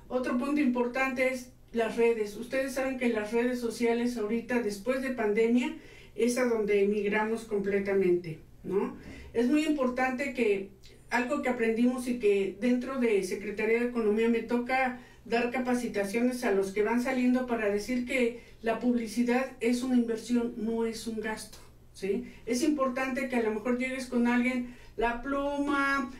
Otro 0.09 0.37
punto 0.37 0.59
importante 0.59 1.29
es 1.31 1.51
las 1.71 1.95
redes. 1.95 2.35
Ustedes 2.35 2.73
saben 2.73 2.97
que 2.97 3.07
las 3.07 3.31
redes 3.31 3.61
sociales 3.61 4.17
ahorita, 4.17 4.61
después 4.61 5.01
de 5.01 5.11
pandemia, 5.11 5.73
es 6.17 6.37
a 6.37 6.43
donde 6.43 6.83
emigramos 6.83 7.45
completamente, 7.45 8.39
¿no? 8.65 8.97
Es 9.31 9.47
muy 9.47 9.63
importante 9.63 10.33
que 10.33 10.69
algo 11.09 11.41
que 11.41 11.49
aprendimos 11.49 12.07
y 12.07 12.19
que 12.19 12.55
dentro 12.59 12.99
de 12.99 13.23
Secretaría 13.23 13.79
de 13.79 13.89
Economía 13.89 14.29
me 14.29 14.41
toca 14.41 14.99
dar 15.25 15.51
capacitaciones 15.51 16.43
a 16.43 16.51
los 16.51 16.71
que 16.71 16.83
van 16.83 17.01
saliendo 17.01 17.45
para 17.45 17.69
decir 17.69 18.05
que 18.05 18.41
la 18.61 18.79
publicidad 18.79 19.45
es 19.59 19.83
una 19.83 19.95
inversión, 19.95 20.53
no 20.57 20.85
es 20.85 21.07
un 21.07 21.21
gasto. 21.21 21.57
¿sí? 21.93 22.31
Es 22.45 22.63
importante 22.63 23.29
que 23.29 23.35
a 23.35 23.43
lo 23.43 23.51
mejor 23.51 23.77
llegues 23.77 24.07
con 24.07 24.27
alguien, 24.27 24.75
la 24.97 25.21
pluma, 25.21 26.11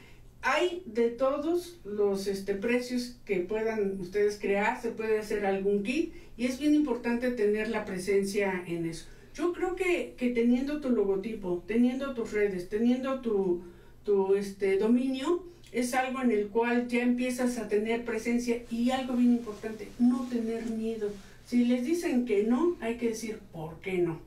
hay 0.42 0.84
de 0.86 1.10
todos 1.10 1.80
los 1.84 2.28
este, 2.28 2.56
precios 2.56 3.18
que 3.26 3.42
puedan 3.42 4.00
ustedes 4.00 4.40
crear, 4.40 4.82
se 4.82 4.92
puede 4.92 5.20
hacer 5.20 5.46
algún 5.46 5.84
kit 5.84 6.14
y 6.38 6.46
es 6.46 6.60
bien 6.60 6.76
importante 6.76 7.32
tener 7.32 7.70
la 7.70 7.84
presencia 7.86 8.64
en 8.66 8.86
eso. 8.86 9.08
Yo 9.34 9.54
creo 9.54 9.76
que, 9.76 10.16
que 10.18 10.30
teniendo 10.30 10.80
tu 10.80 10.90
logotipo, 10.90 11.64
teniendo 11.68 12.14
tus 12.14 12.32
redes, 12.32 12.70
teniendo 12.70 13.22
tu, 13.22 13.64
tu 14.04 14.36
este, 14.36 14.78
dominio, 14.78 15.44
es 15.72 15.94
algo 15.94 16.22
en 16.22 16.32
el 16.32 16.48
cual 16.48 16.88
ya 16.88 17.02
empiezas 17.02 17.58
a 17.58 17.68
tener 17.68 18.04
presencia 18.04 18.64
y 18.72 18.90
algo 18.92 19.14
bien 19.14 19.34
importante, 19.34 19.88
no 20.00 20.28
tener 20.30 20.66
miedo. 20.66 21.12
Si 21.46 21.66
les 21.66 21.84
dicen 21.84 22.26
que 22.26 22.44
no, 22.44 22.76
hay 22.80 22.98
que 22.98 23.10
decir 23.10 23.40
por 23.52 23.80
qué 23.82 24.00
no. 24.00 24.20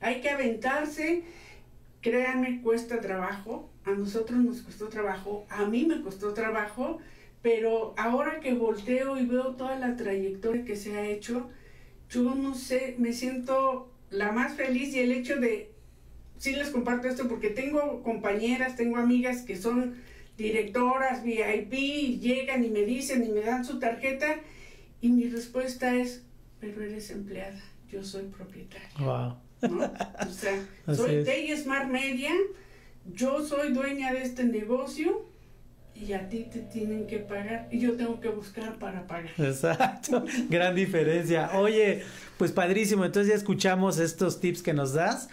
Hay 0.00 0.20
que 0.20 0.30
aventarse, 0.30 1.22
créanme, 2.00 2.60
cuesta 2.62 3.00
trabajo, 3.00 3.68
a 3.84 3.92
nosotros 3.92 4.38
nos 4.38 4.62
costó 4.62 4.88
trabajo, 4.88 5.44
a 5.48 5.64
mí 5.64 5.84
me 5.86 6.02
costó 6.02 6.32
trabajo, 6.32 6.98
pero 7.42 7.94
ahora 7.96 8.40
que 8.40 8.54
volteo 8.54 9.18
y 9.18 9.26
veo 9.26 9.56
toda 9.56 9.78
la 9.78 9.96
trayectoria 9.96 10.64
que 10.64 10.76
se 10.76 10.96
ha 10.96 11.06
hecho, 11.06 11.48
yo 12.10 12.34
no 12.34 12.54
sé, 12.54 12.96
me 12.98 13.12
siento 13.12 13.90
la 14.10 14.32
más 14.32 14.54
feliz 14.54 14.94
y 14.94 15.00
el 15.00 15.12
hecho 15.12 15.36
de, 15.36 15.70
sí 16.40 16.54
les 16.54 16.70
comparto 16.70 17.06
esto 17.06 17.28
porque 17.28 17.50
tengo 17.50 18.02
compañeras, 18.02 18.74
tengo 18.74 18.96
amigas 18.96 19.42
que 19.42 19.56
son 19.56 19.96
directoras 20.38 21.22
VIP, 21.22 22.18
llegan 22.18 22.64
y 22.64 22.70
me 22.70 22.80
dicen 22.80 23.22
y 23.24 23.28
me 23.28 23.42
dan 23.42 23.64
su 23.64 23.78
tarjeta 23.78 24.40
y 25.02 25.10
mi 25.10 25.28
respuesta 25.28 25.94
es, 25.94 26.22
pero 26.58 26.82
eres 26.82 27.10
empleada, 27.10 27.60
yo 27.92 28.02
soy 28.02 28.24
propietaria. 28.24 28.88
Wow. 28.98 29.36
O 30.26 30.32
sea, 30.32 30.66
soy 30.94 31.22
de 31.24 31.54
Smart 31.58 31.90
Media, 31.90 32.32
yo 33.12 33.44
soy 33.44 33.74
dueña 33.74 34.14
de 34.14 34.22
este 34.22 34.44
negocio 34.44 35.28
y 35.94 36.14
a 36.14 36.26
ti 36.30 36.46
te 36.50 36.60
tienen 36.60 37.06
que 37.06 37.18
pagar 37.18 37.68
y 37.70 37.80
yo 37.80 37.98
tengo 37.98 38.18
que 38.18 38.30
buscar 38.30 38.78
para 38.78 39.06
pagar. 39.06 39.32
Exacto, 39.36 40.24
gran 40.48 40.74
diferencia. 40.74 41.50
Oye, 41.58 42.02
pues 42.38 42.50
padrísimo, 42.50 43.04
entonces 43.04 43.28
ya 43.30 43.36
escuchamos 43.36 43.98
estos 43.98 44.40
tips 44.40 44.62
que 44.62 44.72
nos 44.72 44.94
das. 44.94 45.28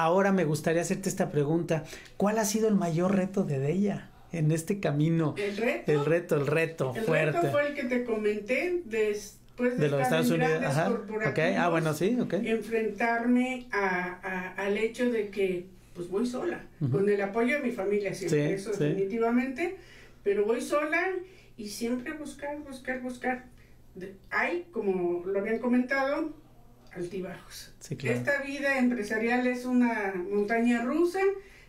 Ahora 0.00 0.32
me 0.32 0.46
gustaría 0.46 0.80
hacerte 0.80 1.10
esta 1.10 1.30
pregunta. 1.30 1.84
¿Cuál 2.16 2.38
ha 2.38 2.46
sido 2.46 2.68
el 2.68 2.74
mayor 2.74 3.14
reto 3.14 3.44
de 3.44 3.70
ella 3.70 4.08
en 4.32 4.50
este 4.50 4.80
camino? 4.80 5.34
El 5.36 5.58
reto. 5.58 5.92
El 5.92 6.06
reto, 6.06 6.36
el 6.36 6.46
reto, 6.46 6.94
el 6.96 7.02
fuerte. 7.02 7.38
reto 7.38 7.52
fue 7.52 7.68
el 7.68 7.74
que 7.74 7.84
te 7.84 8.04
comenté 8.04 8.80
después 8.86 9.76
de, 9.76 9.90
los 9.90 10.00
Estados 10.00 10.30
Unidos. 10.30 10.64
Ajá. 10.64 10.98
Okay. 11.28 11.54
Ah, 11.54 11.68
bueno, 11.68 11.92
sí, 11.92 12.16
ok. 12.18 12.32
Enfrentarme 12.32 13.66
a, 13.72 14.54
al 14.56 14.78
hecho 14.78 15.10
de 15.10 15.28
que 15.28 15.66
pues 15.92 16.08
voy 16.08 16.24
sola, 16.24 16.64
con 16.90 17.06
el 17.06 17.20
apoyo 17.20 17.58
de 17.58 17.62
mi 17.62 17.72
familia 17.72 18.14
siempre, 18.14 18.54
eso 18.54 18.70
definitivamente, 18.70 19.76
pero 20.24 20.46
voy 20.46 20.62
sola 20.62 21.08
y 21.58 21.68
siempre 21.68 22.14
buscar, 22.14 22.56
buscar, 22.60 23.02
buscar. 23.02 23.44
hay, 24.30 24.66
como 24.72 25.26
lo 25.26 25.38
habían 25.38 25.58
comentado, 25.58 26.32
altibajos. 26.92 27.72
Esta 28.02 28.42
vida 28.42 28.78
empresarial 28.78 29.46
es 29.46 29.64
una 29.64 30.14
montaña 30.30 30.82
rusa 30.82 31.20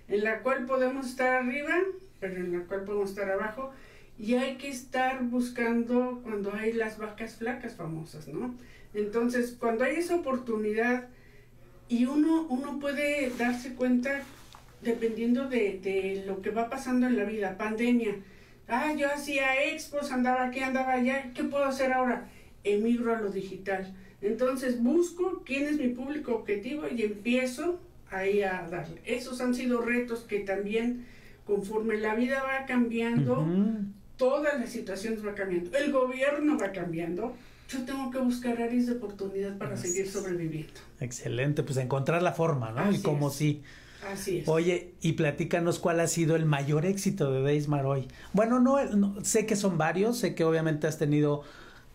en 0.07 0.23
la 0.23 0.39
cual 0.39 0.65
podemos 0.65 1.07
estar 1.07 1.43
arriba, 1.43 1.75
pero 2.19 2.35
en 2.35 2.51
la 2.51 2.65
cual 2.65 2.83
podemos 2.83 3.09
estar 3.09 3.29
abajo. 3.29 3.71
Y 4.17 4.35
hay 4.35 4.57
que 4.57 4.69
estar 4.69 5.23
buscando 5.23 6.19
cuando 6.23 6.53
hay 6.53 6.73
las 6.73 6.97
vacas 6.97 7.35
flacas 7.35 7.75
famosas, 7.75 8.27
¿no? 8.27 8.53
Entonces, 8.93 9.55
cuando 9.57 9.83
hay 9.83 9.95
esa 9.95 10.15
oportunidad 10.15 11.07
y 11.87 12.05
uno, 12.05 12.45
uno 12.49 12.79
puede 12.79 13.31
darse 13.37 13.73
cuenta 13.73 14.21
dependiendo 14.81 15.47
de, 15.47 15.79
de 15.81 16.23
lo 16.27 16.41
que 16.41 16.49
va 16.49 16.69
pasando 16.69 17.07
en 17.07 17.17
la 17.17 17.23
vida, 17.23 17.57
pandemia. 17.57 18.15
Ah, 18.67 18.93
yo 18.93 19.07
hacía 19.07 19.65
expos, 19.65 20.11
andaba 20.11 20.45
aquí, 20.45 20.59
andaba 20.59 20.93
allá, 20.93 21.31
¿qué 21.33 21.43
puedo 21.43 21.65
hacer 21.65 21.93
ahora? 21.93 22.29
Emigro 22.63 23.15
a 23.15 23.19
lo 23.19 23.29
digital 23.29 23.93
entonces 24.21 24.81
busco 24.81 25.43
quién 25.45 25.67
es 25.67 25.77
mi 25.77 25.89
público 25.89 26.35
objetivo 26.35 26.83
y 26.93 27.01
empiezo 27.03 27.79
ahí 28.09 28.43
a 28.43 28.67
darle. 28.69 29.01
Esos 29.05 29.41
han 29.41 29.55
sido 29.55 29.81
retos 29.81 30.21
que 30.21 30.39
también 30.39 31.05
conforme 31.45 31.97
la 31.97 32.15
vida 32.15 32.43
va 32.43 32.65
cambiando, 32.65 33.45
todas 34.17 34.59
las 34.59 34.69
situaciones 34.69 35.25
va 35.25 35.33
cambiando, 35.33 35.75
el 35.77 35.91
gobierno 35.91 36.57
va 36.57 36.71
cambiando. 36.71 37.33
Yo 37.67 37.83
tengo 37.85 38.11
que 38.11 38.19
buscar 38.19 38.61
áreas 38.61 38.85
de 38.85 38.93
oportunidad 38.93 39.57
para 39.57 39.77
seguir 39.77 40.07
sobreviviendo. 40.07 40.73
Excelente, 40.99 41.63
pues 41.63 41.77
encontrar 41.77 42.21
la 42.21 42.33
forma, 42.33 42.71
¿no? 42.71 42.91
y 42.91 43.01
como 43.01 43.29
sí. 43.29 43.63
Así 44.11 44.39
es. 44.39 44.47
Oye, 44.47 44.93
y 45.01 45.13
platícanos 45.13 45.79
cuál 45.79 45.99
ha 45.99 46.07
sido 46.07 46.35
el 46.35 46.45
mayor 46.45 46.85
éxito 46.85 47.31
de 47.31 47.41
Deismar 47.41 47.85
hoy. 47.85 48.07
Bueno, 48.33 48.59
no, 48.59 49.23
sé 49.23 49.45
que 49.45 49.55
son 49.55 49.77
varios, 49.77 50.17
sé 50.17 50.35
que 50.35 50.43
obviamente 50.43 50.87
has 50.87 50.97
tenido 50.97 51.43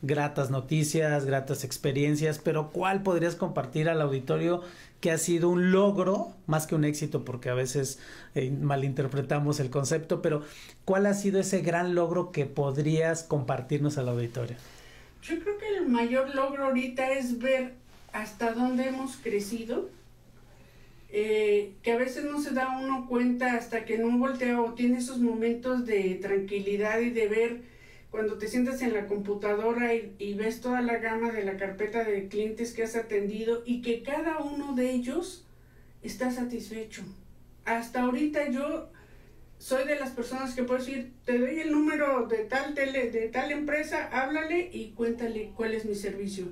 gratas 0.03 0.51
noticias, 0.51 1.25
gratas 1.25 1.65
experiencias, 1.65 2.39
pero 2.39 2.71
¿cuál 2.71 3.03
podrías 3.03 3.35
compartir 3.35 3.89
al 3.89 4.01
auditorio 4.01 4.63
que 5.01 5.11
ha 5.11 5.19
sido 5.19 5.49
un 5.49 5.73
logro, 5.73 6.33
más 6.47 6.67
que 6.67 6.75
un 6.75 6.85
éxito, 6.85 7.25
porque 7.25 7.49
a 7.49 7.55
veces 7.55 7.99
eh, 8.35 8.51
malinterpretamos 8.51 9.61
el 9.61 9.71
concepto, 9.71 10.23
pero 10.23 10.43
¿cuál 10.85 11.07
ha 11.07 11.15
sido 11.15 11.41
ese 11.41 11.61
gran 11.61 11.95
logro 11.95 12.33
que 12.33 12.47
podrías 12.47 13.23
compartirnos 13.23 13.99
al 13.99 14.09
auditorio? 14.09 14.57
Yo 15.23 15.39
creo 15.41 15.59
que 15.59 15.77
el 15.77 15.89
mayor 15.89 16.35
logro 16.35 16.67
ahorita 16.67 17.13
es 17.13 17.39
ver 17.39 17.75
hasta 18.13 18.53
dónde 18.53 18.89
hemos 18.89 19.17
crecido, 19.17 19.91
eh, 21.11 21.73
que 21.83 21.93
a 21.93 21.97
veces 21.97 22.25
no 22.25 22.41
se 22.41 22.53
da 22.53 22.79
uno 22.79 23.07
cuenta 23.09 23.55
hasta 23.55 23.85
que 23.85 23.99
no 23.99 24.17
voltea 24.19 24.61
o 24.61 24.75
tiene 24.75 24.99
esos 24.99 25.19
momentos 25.19 25.87
de 25.87 26.19
tranquilidad 26.21 27.01
y 27.01 27.11
de 27.11 27.29
ver 27.29 27.76
cuando 28.11 28.39
te 28.39 28.49
sientas 28.49 28.83
en 28.83 28.95
la 28.95 29.07
computadora 29.07 29.95
y, 29.95 30.35
ves 30.35 30.61
toda 30.61 30.81
la 30.81 30.99
gama 30.99 31.33
de 31.33 31.45
la 31.45 31.57
carpeta 31.57 32.05
de 32.05 32.29
clientes 32.29 32.73
que 32.73 32.83
has 32.83 32.97
atendido 32.97 33.63
y 33.67 33.83
que 33.83 34.03
cada 34.03 34.39
uno 34.39 34.75
de 34.75 34.91
ellos 34.91 35.47
está 36.03 36.31
satisfecho. 36.31 37.03
Hasta 37.65 38.03
ahorita 38.03 38.51
yo 38.51 38.91
soy 39.59 39.87
de 39.87 39.97
las 39.97 40.11
personas 40.11 40.55
que 40.55 40.63
puedo 40.63 40.79
decir, 40.79 41.13
te 41.25 41.39
doy 41.39 41.61
el 41.61 41.73
número 41.73 42.27
de 42.27 42.45
tal 42.45 42.75
tele, 42.75 43.11
de 43.11 43.29
tal 43.29 43.51
empresa, 43.51 44.09
háblale 44.13 44.71
y 44.73 44.93
cuéntale 44.93 45.53
cuál 45.57 45.75
es 45.75 45.85
mi 45.85 45.95
servicio. 45.95 46.47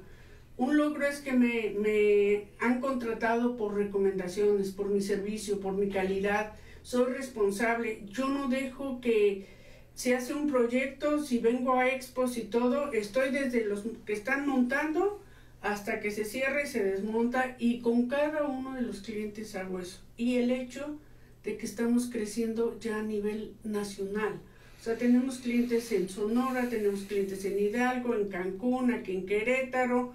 Un 0.56 0.76
logro 0.76 1.06
es 1.06 1.20
que 1.20 1.32
me, 1.32 1.74
me 1.78 2.48
han 2.60 2.80
contratado 2.80 3.56
por 3.56 3.74
recomendaciones, 3.74 4.70
por 4.70 4.88
mi 4.88 5.00
servicio, 5.00 5.60
por 5.60 5.72
mi 5.72 5.88
calidad. 5.88 6.52
Soy 6.82 7.12
responsable. 7.12 8.02
Yo 8.06 8.28
no 8.28 8.48
dejo 8.48 9.00
que 9.00 9.53
se 9.94 10.14
hace 10.14 10.34
un 10.34 10.48
proyecto, 10.48 11.22
si 11.22 11.38
vengo 11.38 11.74
a 11.74 11.88
expos 11.88 12.36
y 12.36 12.42
todo, 12.42 12.92
estoy 12.92 13.30
desde 13.30 13.64
los 13.64 13.84
que 14.04 14.12
están 14.12 14.46
montando 14.46 15.22
hasta 15.62 16.00
que 16.00 16.10
se 16.10 16.24
cierre 16.24 16.64
y 16.64 16.66
se 16.66 16.84
desmonta 16.84 17.56
y 17.58 17.80
con 17.80 18.08
cada 18.08 18.44
uno 18.44 18.74
de 18.74 18.82
los 18.82 19.00
clientes 19.00 19.54
hago 19.54 19.78
eso. 19.78 20.00
Y 20.16 20.36
el 20.36 20.50
hecho 20.50 20.98
de 21.44 21.56
que 21.56 21.66
estamos 21.66 22.10
creciendo 22.10 22.78
ya 22.80 22.98
a 22.98 23.02
nivel 23.02 23.54
nacional. 23.62 24.40
O 24.80 24.84
sea, 24.84 24.96
tenemos 24.96 25.38
clientes 25.38 25.90
en 25.92 26.08
Sonora, 26.08 26.68
tenemos 26.68 27.00
clientes 27.02 27.44
en 27.44 27.58
Hidalgo, 27.58 28.14
en 28.14 28.28
Cancún, 28.28 28.92
aquí 28.92 29.12
en 29.12 29.26
Querétaro 29.26 30.12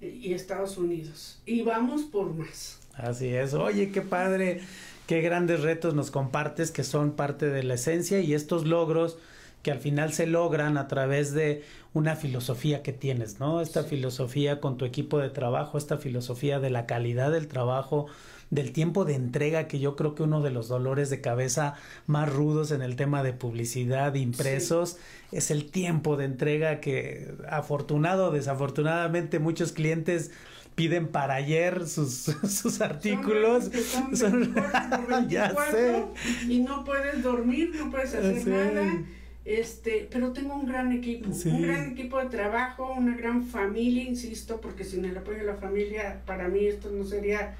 y 0.00 0.34
Estados 0.34 0.76
Unidos. 0.76 1.40
Y 1.46 1.62
vamos 1.62 2.02
por 2.02 2.32
más. 2.34 2.78
Así 2.94 3.28
es. 3.28 3.54
Oye, 3.54 3.90
qué 3.90 4.02
padre 4.02 4.60
qué 5.06 5.20
grandes 5.20 5.60
retos 5.62 5.94
nos 5.94 6.10
compartes 6.10 6.70
que 6.70 6.84
son 6.84 7.12
parte 7.12 7.50
de 7.50 7.62
la 7.62 7.74
esencia 7.74 8.20
y 8.20 8.34
estos 8.34 8.66
logros 8.66 9.18
que 9.62 9.70
al 9.70 9.78
final 9.78 10.12
se 10.12 10.26
logran 10.26 10.76
a 10.76 10.88
través 10.88 11.32
de 11.32 11.62
una 11.94 12.16
filosofía 12.16 12.82
que 12.82 12.92
tienes, 12.92 13.38
¿no? 13.38 13.60
Esta 13.60 13.84
filosofía 13.84 14.60
con 14.60 14.76
tu 14.76 14.84
equipo 14.84 15.18
de 15.18 15.30
trabajo, 15.30 15.78
esta 15.78 15.98
filosofía 15.98 16.58
de 16.58 16.70
la 16.70 16.86
calidad 16.86 17.30
del 17.30 17.46
trabajo, 17.46 18.06
del 18.50 18.72
tiempo 18.72 19.04
de 19.04 19.14
entrega, 19.14 19.68
que 19.68 19.78
yo 19.78 19.94
creo 19.94 20.14
que 20.14 20.24
uno 20.24 20.42
de 20.42 20.50
los 20.50 20.68
dolores 20.68 21.10
de 21.10 21.20
cabeza 21.20 21.74
más 22.06 22.30
rudos 22.30 22.70
en 22.70 22.82
el 22.82 22.96
tema 22.96 23.22
de 23.22 23.32
publicidad, 23.32 24.14
impresos, 24.14 24.98
es 25.30 25.50
el 25.50 25.70
tiempo 25.70 26.16
de 26.16 26.24
entrega 26.24 26.80
que 26.80 27.32
afortunado 27.48 28.28
o 28.28 28.30
desafortunadamente 28.32 29.38
muchos 29.38 29.72
clientes 29.72 30.32
piden 30.74 31.08
para 31.08 31.34
ayer 31.34 31.86
sus, 31.86 32.12
sus 32.48 32.80
artículos. 32.80 33.70
Son, 34.14 34.54
ya 35.28 35.54
sé. 35.70 36.04
Y 36.48 36.60
no 36.60 36.84
puedes 36.84 37.22
dormir, 37.22 37.72
no 37.74 37.90
puedes 37.90 38.14
hacer 38.14 38.46
nada. 38.46 39.04
Este, 39.44 40.08
pero 40.10 40.32
tengo 40.32 40.54
un 40.54 40.66
gran 40.66 40.92
equipo, 40.92 41.28
un 41.28 41.62
gran 41.62 41.90
equipo 41.90 42.20
de 42.20 42.26
trabajo, 42.26 42.94
una 42.96 43.16
gran 43.16 43.44
familia, 43.44 44.04
insisto, 44.04 44.60
porque 44.60 44.84
sin 44.84 45.04
el 45.04 45.18
apoyo 45.18 45.38
de 45.38 45.46
la 45.46 45.56
familia, 45.56 46.20
para 46.26 46.46
mí 46.46 46.66
esto 46.66 46.90
no 46.90 47.04
sería 47.04 47.56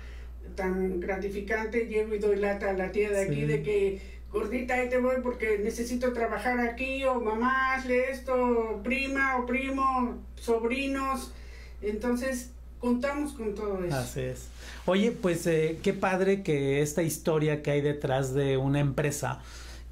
tan 0.54 1.00
gratificante. 1.00 1.86
Llego 1.86 2.14
y 2.14 2.18
doy 2.20 2.36
lata 2.36 2.70
a 2.70 2.72
la 2.74 2.92
tía 2.92 3.10
de 3.10 3.22
aquí 3.22 3.42
de 3.42 3.62
que, 3.64 4.00
gordita, 4.30 4.74
ahí 4.74 4.88
te 4.88 4.98
voy 4.98 5.16
porque 5.24 5.58
necesito 5.58 6.12
trabajar 6.12 6.60
aquí, 6.60 7.02
o 7.04 7.20
mamá, 7.20 7.74
hazle 7.74 8.10
esto, 8.10 8.80
prima 8.84 9.38
o 9.38 9.46
primo, 9.46 10.22
sobrinos. 10.36 11.34
Entonces, 11.82 12.52
contamos 12.82 13.32
con 13.32 13.54
todo 13.54 13.82
eso. 13.84 13.96
Así 13.96 14.20
es. 14.20 14.48
Oye, 14.84 15.12
pues 15.12 15.46
eh, 15.46 15.78
qué 15.82 15.92
padre 15.92 16.42
que 16.42 16.82
esta 16.82 17.02
historia 17.02 17.62
que 17.62 17.70
hay 17.70 17.80
detrás 17.80 18.34
de 18.34 18.56
una 18.56 18.80
empresa 18.80 19.40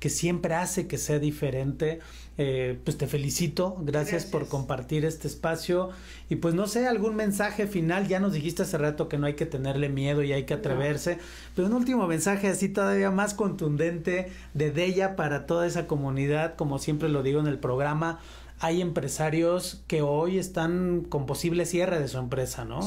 que 0.01 0.11
siempre 0.11 0.55
hace 0.55 0.89
que 0.89 0.99
sea 0.99 1.21
diferente. 1.21 2.01
Eh, 2.43 2.79
pues 2.85 2.97
te 2.97 3.07
felicito, 3.07 3.77
gracias, 3.83 4.25
por 4.25 4.49
compartir 4.49 5.05
este 5.05 5.29
espacio 5.29 5.91
y 6.31 6.37
pues 6.37 6.55
no 6.55 6.67
sé, 6.67 6.87
algún 6.87 7.15
mensaje 7.15 7.67
final, 7.67 8.09
ya 8.09 8.19
nos 8.19 8.33
dijiste 8.33 8.63
hace 8.63 8.79
rato 8.79 9.11
que 9.11 9.19
no 9.19 9.27
hay 9.27 9.35
que 9.35 9.45
tenerle 9.45 9.91
miedo 9.91 10.23
y 10.23 10.33
hay 10.33 10.45
que 10.45 10.55
atreverse, 10.55 11.19
pero 11.55 11.69
un 11.69 11.75
último 11.75 12.07
mensaje 12.07 12.49
así 12.49 12.71
todavía 12.71 13.11
más 13.11 13.35
contundente 13.35 14.33
de 14.55 14.71
Della 14.71 15.17
para 15.17 15.45
toda 15.45 15.67
esa 15.67 15.87
comunidad, 15.87 16.55
como 16.57 16.79
siempre 16.79 17.11
lo 17.11 17.23
digo 17.23 17.41
en 17.41 17.47
el 17.47 17.59
programa, 17.59 18.21
hay 18.61 18.83
empresarios 18.83 19.83
que 19.87 20.03
hoy 20.03 20.39
están 20.39 21.01
con 21.09 21.25
posible 21.25 21.65
cierre 21.65 21.99
de 21.99 22.09
su 22.09 22.19
empresa, 22.19 22.67
¿no? 22.67 22.81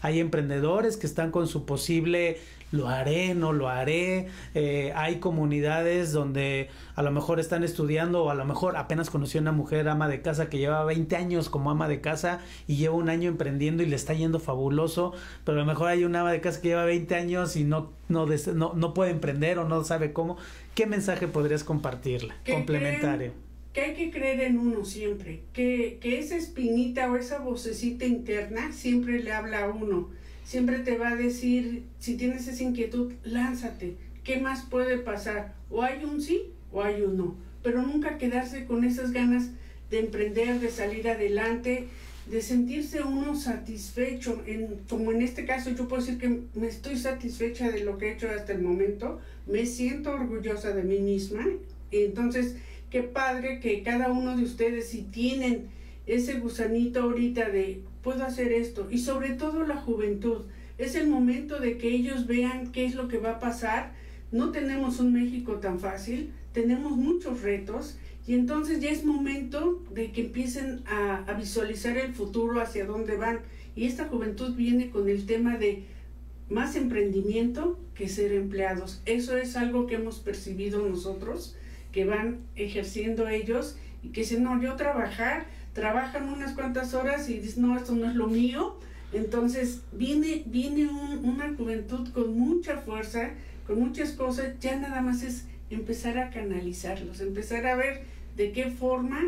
Hay 0.00 0.20
emprendedores 0.20 0.96
que 0.96 1.06
están 1.06 1.32
con 1.32 1.48
su 1.48 1.66
posible 1.66 2.38
lo 2.72 2.88
haré, 2.88 3.34
no 3.34 3.52
lo 3.52 3.68
haré. 3.68 4.26
Eh, 4.54 4.92
hay 4.96 5.16
comunidades 5.16 6.12
donde 6.12 6.68
a 6.94 7.02
lo 7.02 7.10
mejor 7.10 7.40
están 7.40 7.64
estudiando 7.64 8.24
o 8.24 8.30
a 8.30 8.34
lo 8.34 8.44
mejor 8.44 8.76
apenas 8.76 9.10
conoció 9.10 9.40
una 9.40 9.52
mujer 9.52 9.88
ama 9.88 10.08
de 10.08 10.22
casa 10.22 10.48
que 10.48 10.58
lleva 10.58 10.84
20 10.84 11.16
años 11.16 11.48
como 11.48 11.70
ama 11.70 11.88
de 11.88 12.00
casa 12.00 12.40
y 12.66 12.76
lleva 12.76 12.94
un 12.94 13.08
año 13.08 13.28
emprendiendo 13.28 13.82
y 13.82 13.86
le 13.86 13.96
está 13.96 14.14
yendo 14.14 14.40
fabuloso, 14.40 15.12
pero 15.44 15.58
a 15.58 15.60
lo 15.60 15.66
mejor 15.66 15.88
hay 15.88 16.04
una 16.04 16.20
ama 16.20 16.32
de 16.32 16.40
casa 16.40 16.60
que 16.60 16.68
lleva 16.68 16.84
20 16.84 17.14
años 17.14 17.56
y 17.56 17.64
no, 17.64 17.92
no, 18.08 18.26
no, 18.26 18.72
no 18.74 18.94
puede 18.94 19.10
emprender 19.10 19.58
o 19.58 19.68
no 19.68 19.84
sabe 19.84 20.12
cómo. 20.12 20.36
¿Qué 20.74 20.86
mensaje 20.86 21.28
podrías 21.28 21.64
compartirle? 21.64 22.34
Complementario 22.48 23.45
que 23.76 23.82
hay 23.82 23.94
que 23.94 24.10
creer 24.10 24.40
en 24.40 24.58
uno 24.58 24.86
siempre, 24.86 25.42
que, 25.52 25.98
que 26.00 26.18
esa 26.18 26.34
espinita 26.34 27.12
o 27.12 27.16
esa 27.16 27.40
vocecita 27.40 28.06
interna 28.06 28.72
siempre 28.72 29.22
le 29.22 29.32
habla 29.32 29.64
a 29.64 29.68
uno, 29.68 30.08
siempre 30.44 30.78
te 30.78 30.96
va 30.96 31.10
a 31.10 31.14
decir, 31.14 31.82
si 31.98 32.16
tienes 32.16 32.48
esa 32.48 32.62
inquietud, 32.62 33.12
lánzate, 33.22 33.96
¿qué 34.24 34.40
más 34.40 34.64
puede 34.64 34.96
pasar? 34.96 35.52
O 35.68 35.82
hay 35.82 36.02
un 36.04 36.22
sí 36.22 36.44
o 36.72 36.82
hay 36.82 37.02
un 37.02 37.18
no, 37.18 37.36
pero 37.62 37.82
nunca 37.82 38.16
quedarse 38.16 38.64
con 38.64 38.82
esas 38.82 39.12
ganas 39.12 39.50
de 39.90 39.98
emprender, 39.98 40.58
de 40.58 40.70
salir 40.70 41.06
adelante, 41.06 41.86
de 42.30 42.40
sentirse 42.40 43.02
uno 43.02 43.36
satisfecho, 43.36 44.42
en, 44.46 44.80
como 44.88 45.12
en 45.12 45.20
este 45.20 45.44
caso 45.44 45.68
yo 45.68 45.86
puedo 45.86 46.00
decir 46.00 46.18
que 46.18 46.40
me 46.58 46.68
estoy 46.68 46.96
satisfecha 46.96 47.70
de 47.70 47.84
lo 47.84 47.98
que 47.98 48.08
he 48.08 48.12
hecho 48.14 48.30
hasta 48.30 48.54
el 48.54 48.62
momento, 48.62 49.20
me 49.46 49.66
siento 49.66 50.12
orgullosa 50.12 50.70
de 50.70 50.82
mí 50.82 50.98
misma, 51.00 51.46
entonces 51.90 52.56
qué 52.90 53.02
padre 53.02 53.60
que 53.60 53.82
cada 53.82 54.10
uno 54.10 54.36
de 54.36 54.44
ustedes, 54.44 54.88
si 54.88 55.02
tienen 55.02 55.68
ese 56.06 56.38
gusanito 56.38 57.02
ahorita 57.02 57.50
de 57.50 57.82
puedo 58.02 58.24
hacer 58.24 58.52
esto, 58.52 58.88
y 58.90 58.98
sobre 58.98 59.30
todo 59.30 59.66
la 59.66 59.76
juventud, 59.76 60.42
es 60.78 60.94
el 60.94 61.08
momento 61.08 61.58
de 61.58 61.78
que 61.78 61.88
ellos 61.88 62.26
vean 62.26 62.70
qué 62.70 62.84
es 62.84 62.94
lo 62.94 63.08
que 63.08 63.18
va 63.18 63.32
a 63.32 63.38
pasar. 63.40 63.94
No 64.30 64.52
tenemos 64.52 65.00
un 65.00 65.12
México 65.12 65.54
tan 65.54 65.80
fácil, 65.80 66.32
tenemos 66.52 66.92
muchos 66.92 67.42
retos 67.42 67.98
y 68.26 68.34
entonces 68.34 68.80
ya 68.80 68.90
es 68.90 69.04
momento 69.04 69.82
de 69.90 70.12
que 70.12 70.22
empiecen 70.22 70.82
a, 70.86 71.24
a, 71.26 71.34
visualizar 71.34 71.96
el 71.96 72.12
futuro, 72.12 72.60
hacia 72.60 72.84
dónde 72.84 73.16
van. 73.16 73.40
Y 73.74 73.86
esta 73.86 74.06
juventud 74.06 74.54
viene 74.54 74.90
con 74.90 75.08
el 75.08 75.26
tema 75.26 75.56
de 75.56 75.84
más 76.48 76.76
emprendimiento 76.76 77.78
que 77.94 78.08
ser 78.08 78.32
empleados. 78.32 79.00
Eso 79.06 79.36
es 79.36 79.56
algo 79.56 79.86
que 79.86 79.94
hemos 79.94 80.18
percibido 80.18 80.86
nosotros 80.86 81.56
que 81.96 82.04
van 82.04 82.40
ejerciendo 82.56 83.26
ellos 83.26 83.78
y 84.02 84.10
que 84.10 84.20
dicen, 84.20 84.42
no, 84.42 84.60
yo 84.60 84.76
trabajar, 84.76 85.46
trabajan 85.72 86.28
unas 86.28 86.52
cuantas 86.52 86.92
horas 86.92 87.30
y 87.30 87.38
dicen, 87.38 87.62
no, 87.62 87.74
esto 87.74 87.94
no 87.94 88.06
es 88.06 88.14
lo 88.14 88.26
mío. 88.26 88.78
Entonces 89.14 89.80
viene, 89.92 90.42
viene 90.44 90.90
una 91.22 91.54
juventud 91.56 92.06
con 92.10 92.38
mucha 92.38 92.76
fuerza, 92.76 93.30
con 93.66 93.80
muchas 93.80 94.10
cosas, 94.10 94.60
ya 94.60 94.76
nada 94.76 95.00
más 95.00 95.22
es 95.22 95.46
empezar 95.70 96.18
a 96.18 96.28
canalizarlos, 96.28 97.22
empezar 97.22 97.66
a 97.66 97.76
ver 97.76 98.02
de 98.36 98.52
qué 98.52 98.66
forma 98.66 99.18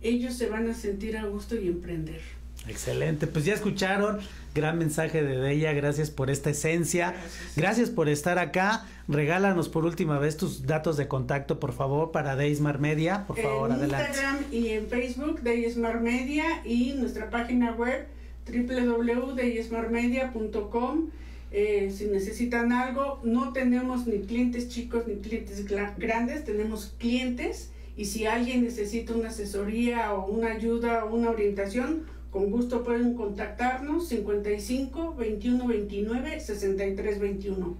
ellos 0.00 0.32
se 0.32 0.48
van 0.48 0.66
a 0.70 0.72
sentir 0.72 1.18
a 1.18 1.26
gusto 1.26 1.56
y 1.60 1.68
emprender. 1.68 2.22
Excelente, 2.66 3.26
pues 3.26 3.44
ya 3.44 3.52
escucharon, 3.54 4.20
gran 4.54 4.78
mensaje 4.78 5.22
de 5.22 5.52
ella, 5.52 5.72
gracias 5.72 6.10
por 6.10 6.30
esta 6.30 6.48
esencia, 6.50 7.14
gracias. 7.56 7.90
por 7.90 8.08
estar 8.08 8.38
acá, 8.38 8.86
regálanos 9.06 9.68
por 9.68 9.84
última 9.84 10.18
vez 10.18 10.38
tus 10.38 10.66
datos 10.66 10.96
de 10.96 11.06
contacto, 11.06 11.60
por 11.60 11.72
favor, 11.72 12.10
para 12.10 12.36
Deismar 12.36 12.78
Media, 12.78 13.26
por 13.26 13.38
favor, 13.38 13.68
en 13.70 13.76
adelante. 13.76 14.08
Instagram 14.08 14.38
y 14.50 14.68
en 14.68 14.88
Facebook, 14.88 15.42
Deismar 15.42 16.00
Media, 16.00 16.62
y 16.64 16.94
nuestra 16.94 17.28
página 17.28 17.72
web, 17.72 18.06
www.deismarmedia.com. 18.46 21.10
Eh, 21.56 21.92
si 21.96 22.06
necesitan 22.06 22.72
algo, 22.72 23.20
no 23.22 23.52
tenemos 23.52 24.06
ni 24.06 24.20
clientes 24.20 24.70
chicos 24.70 25.06
ni 25.06 25.16
clientes 25.16 25.64
grandes, 25.96 26.44
tenemos 26.44 26.94
clientes. 26.98 27.70
Y 27.96 28.06
si 28.06 28.26
alguien 28.26 28.64
necesita 28.64 29.14
una 29.14 29.28
asesoría 29.28 30.12
o 30.14 30.26
una 30.26 30.48
ayuda 30.48 31.04
o 31.04 31.14
una 31.14 31.30
orientación, 31.30 32.06
con 32.34 32.50
gusto 32.50 32.82
pueden 32.82 33.14
contactarnos 33.14 34.08
55 34.08 35.14
21 35.14 35.68
29 35.68 36.40
63 36.40 37.20
21. 37.20 37.76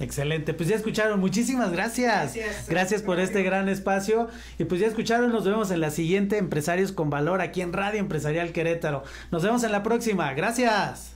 Excelente, 0.00 0.52
pues 0.52 0.68
ya 0.68 0.76
escucharon, 0.76 1.18
muchísimas 1.18 1.72
gracias. 1.72 2.34
Gracias, 2.34 2.68
gracias 2.68 3.02
por 3.02 3.18
este 3.20 3.42
gran 3.42 3.70
espacio. 3.70 4.28
Y 4.58 4.64
pues 4.64 4.82
ya 4.82 4.86
escucharon, 4.86 5.32
nos 5.32 5.46
vemos 5.46 5.70
en 5.70 5.80
la 5.80 5.88
siguiente 5.88 6.36
Empresarios 6.36 6.92
con 6.92 7.08
Valor 7.08 7.40
aquí 7.40 7.62
en 7.62 7.72
Radio 7.72 7.98
Empresarial 7.98 8.52
Querétaro. 8.52 9.02
Nos 9.32 9.42
vemos 9.42 9.64
en 9.64 9.72
la 9.72 9.82
próxima, 9.82 10.34
gracias. 10.34 11.15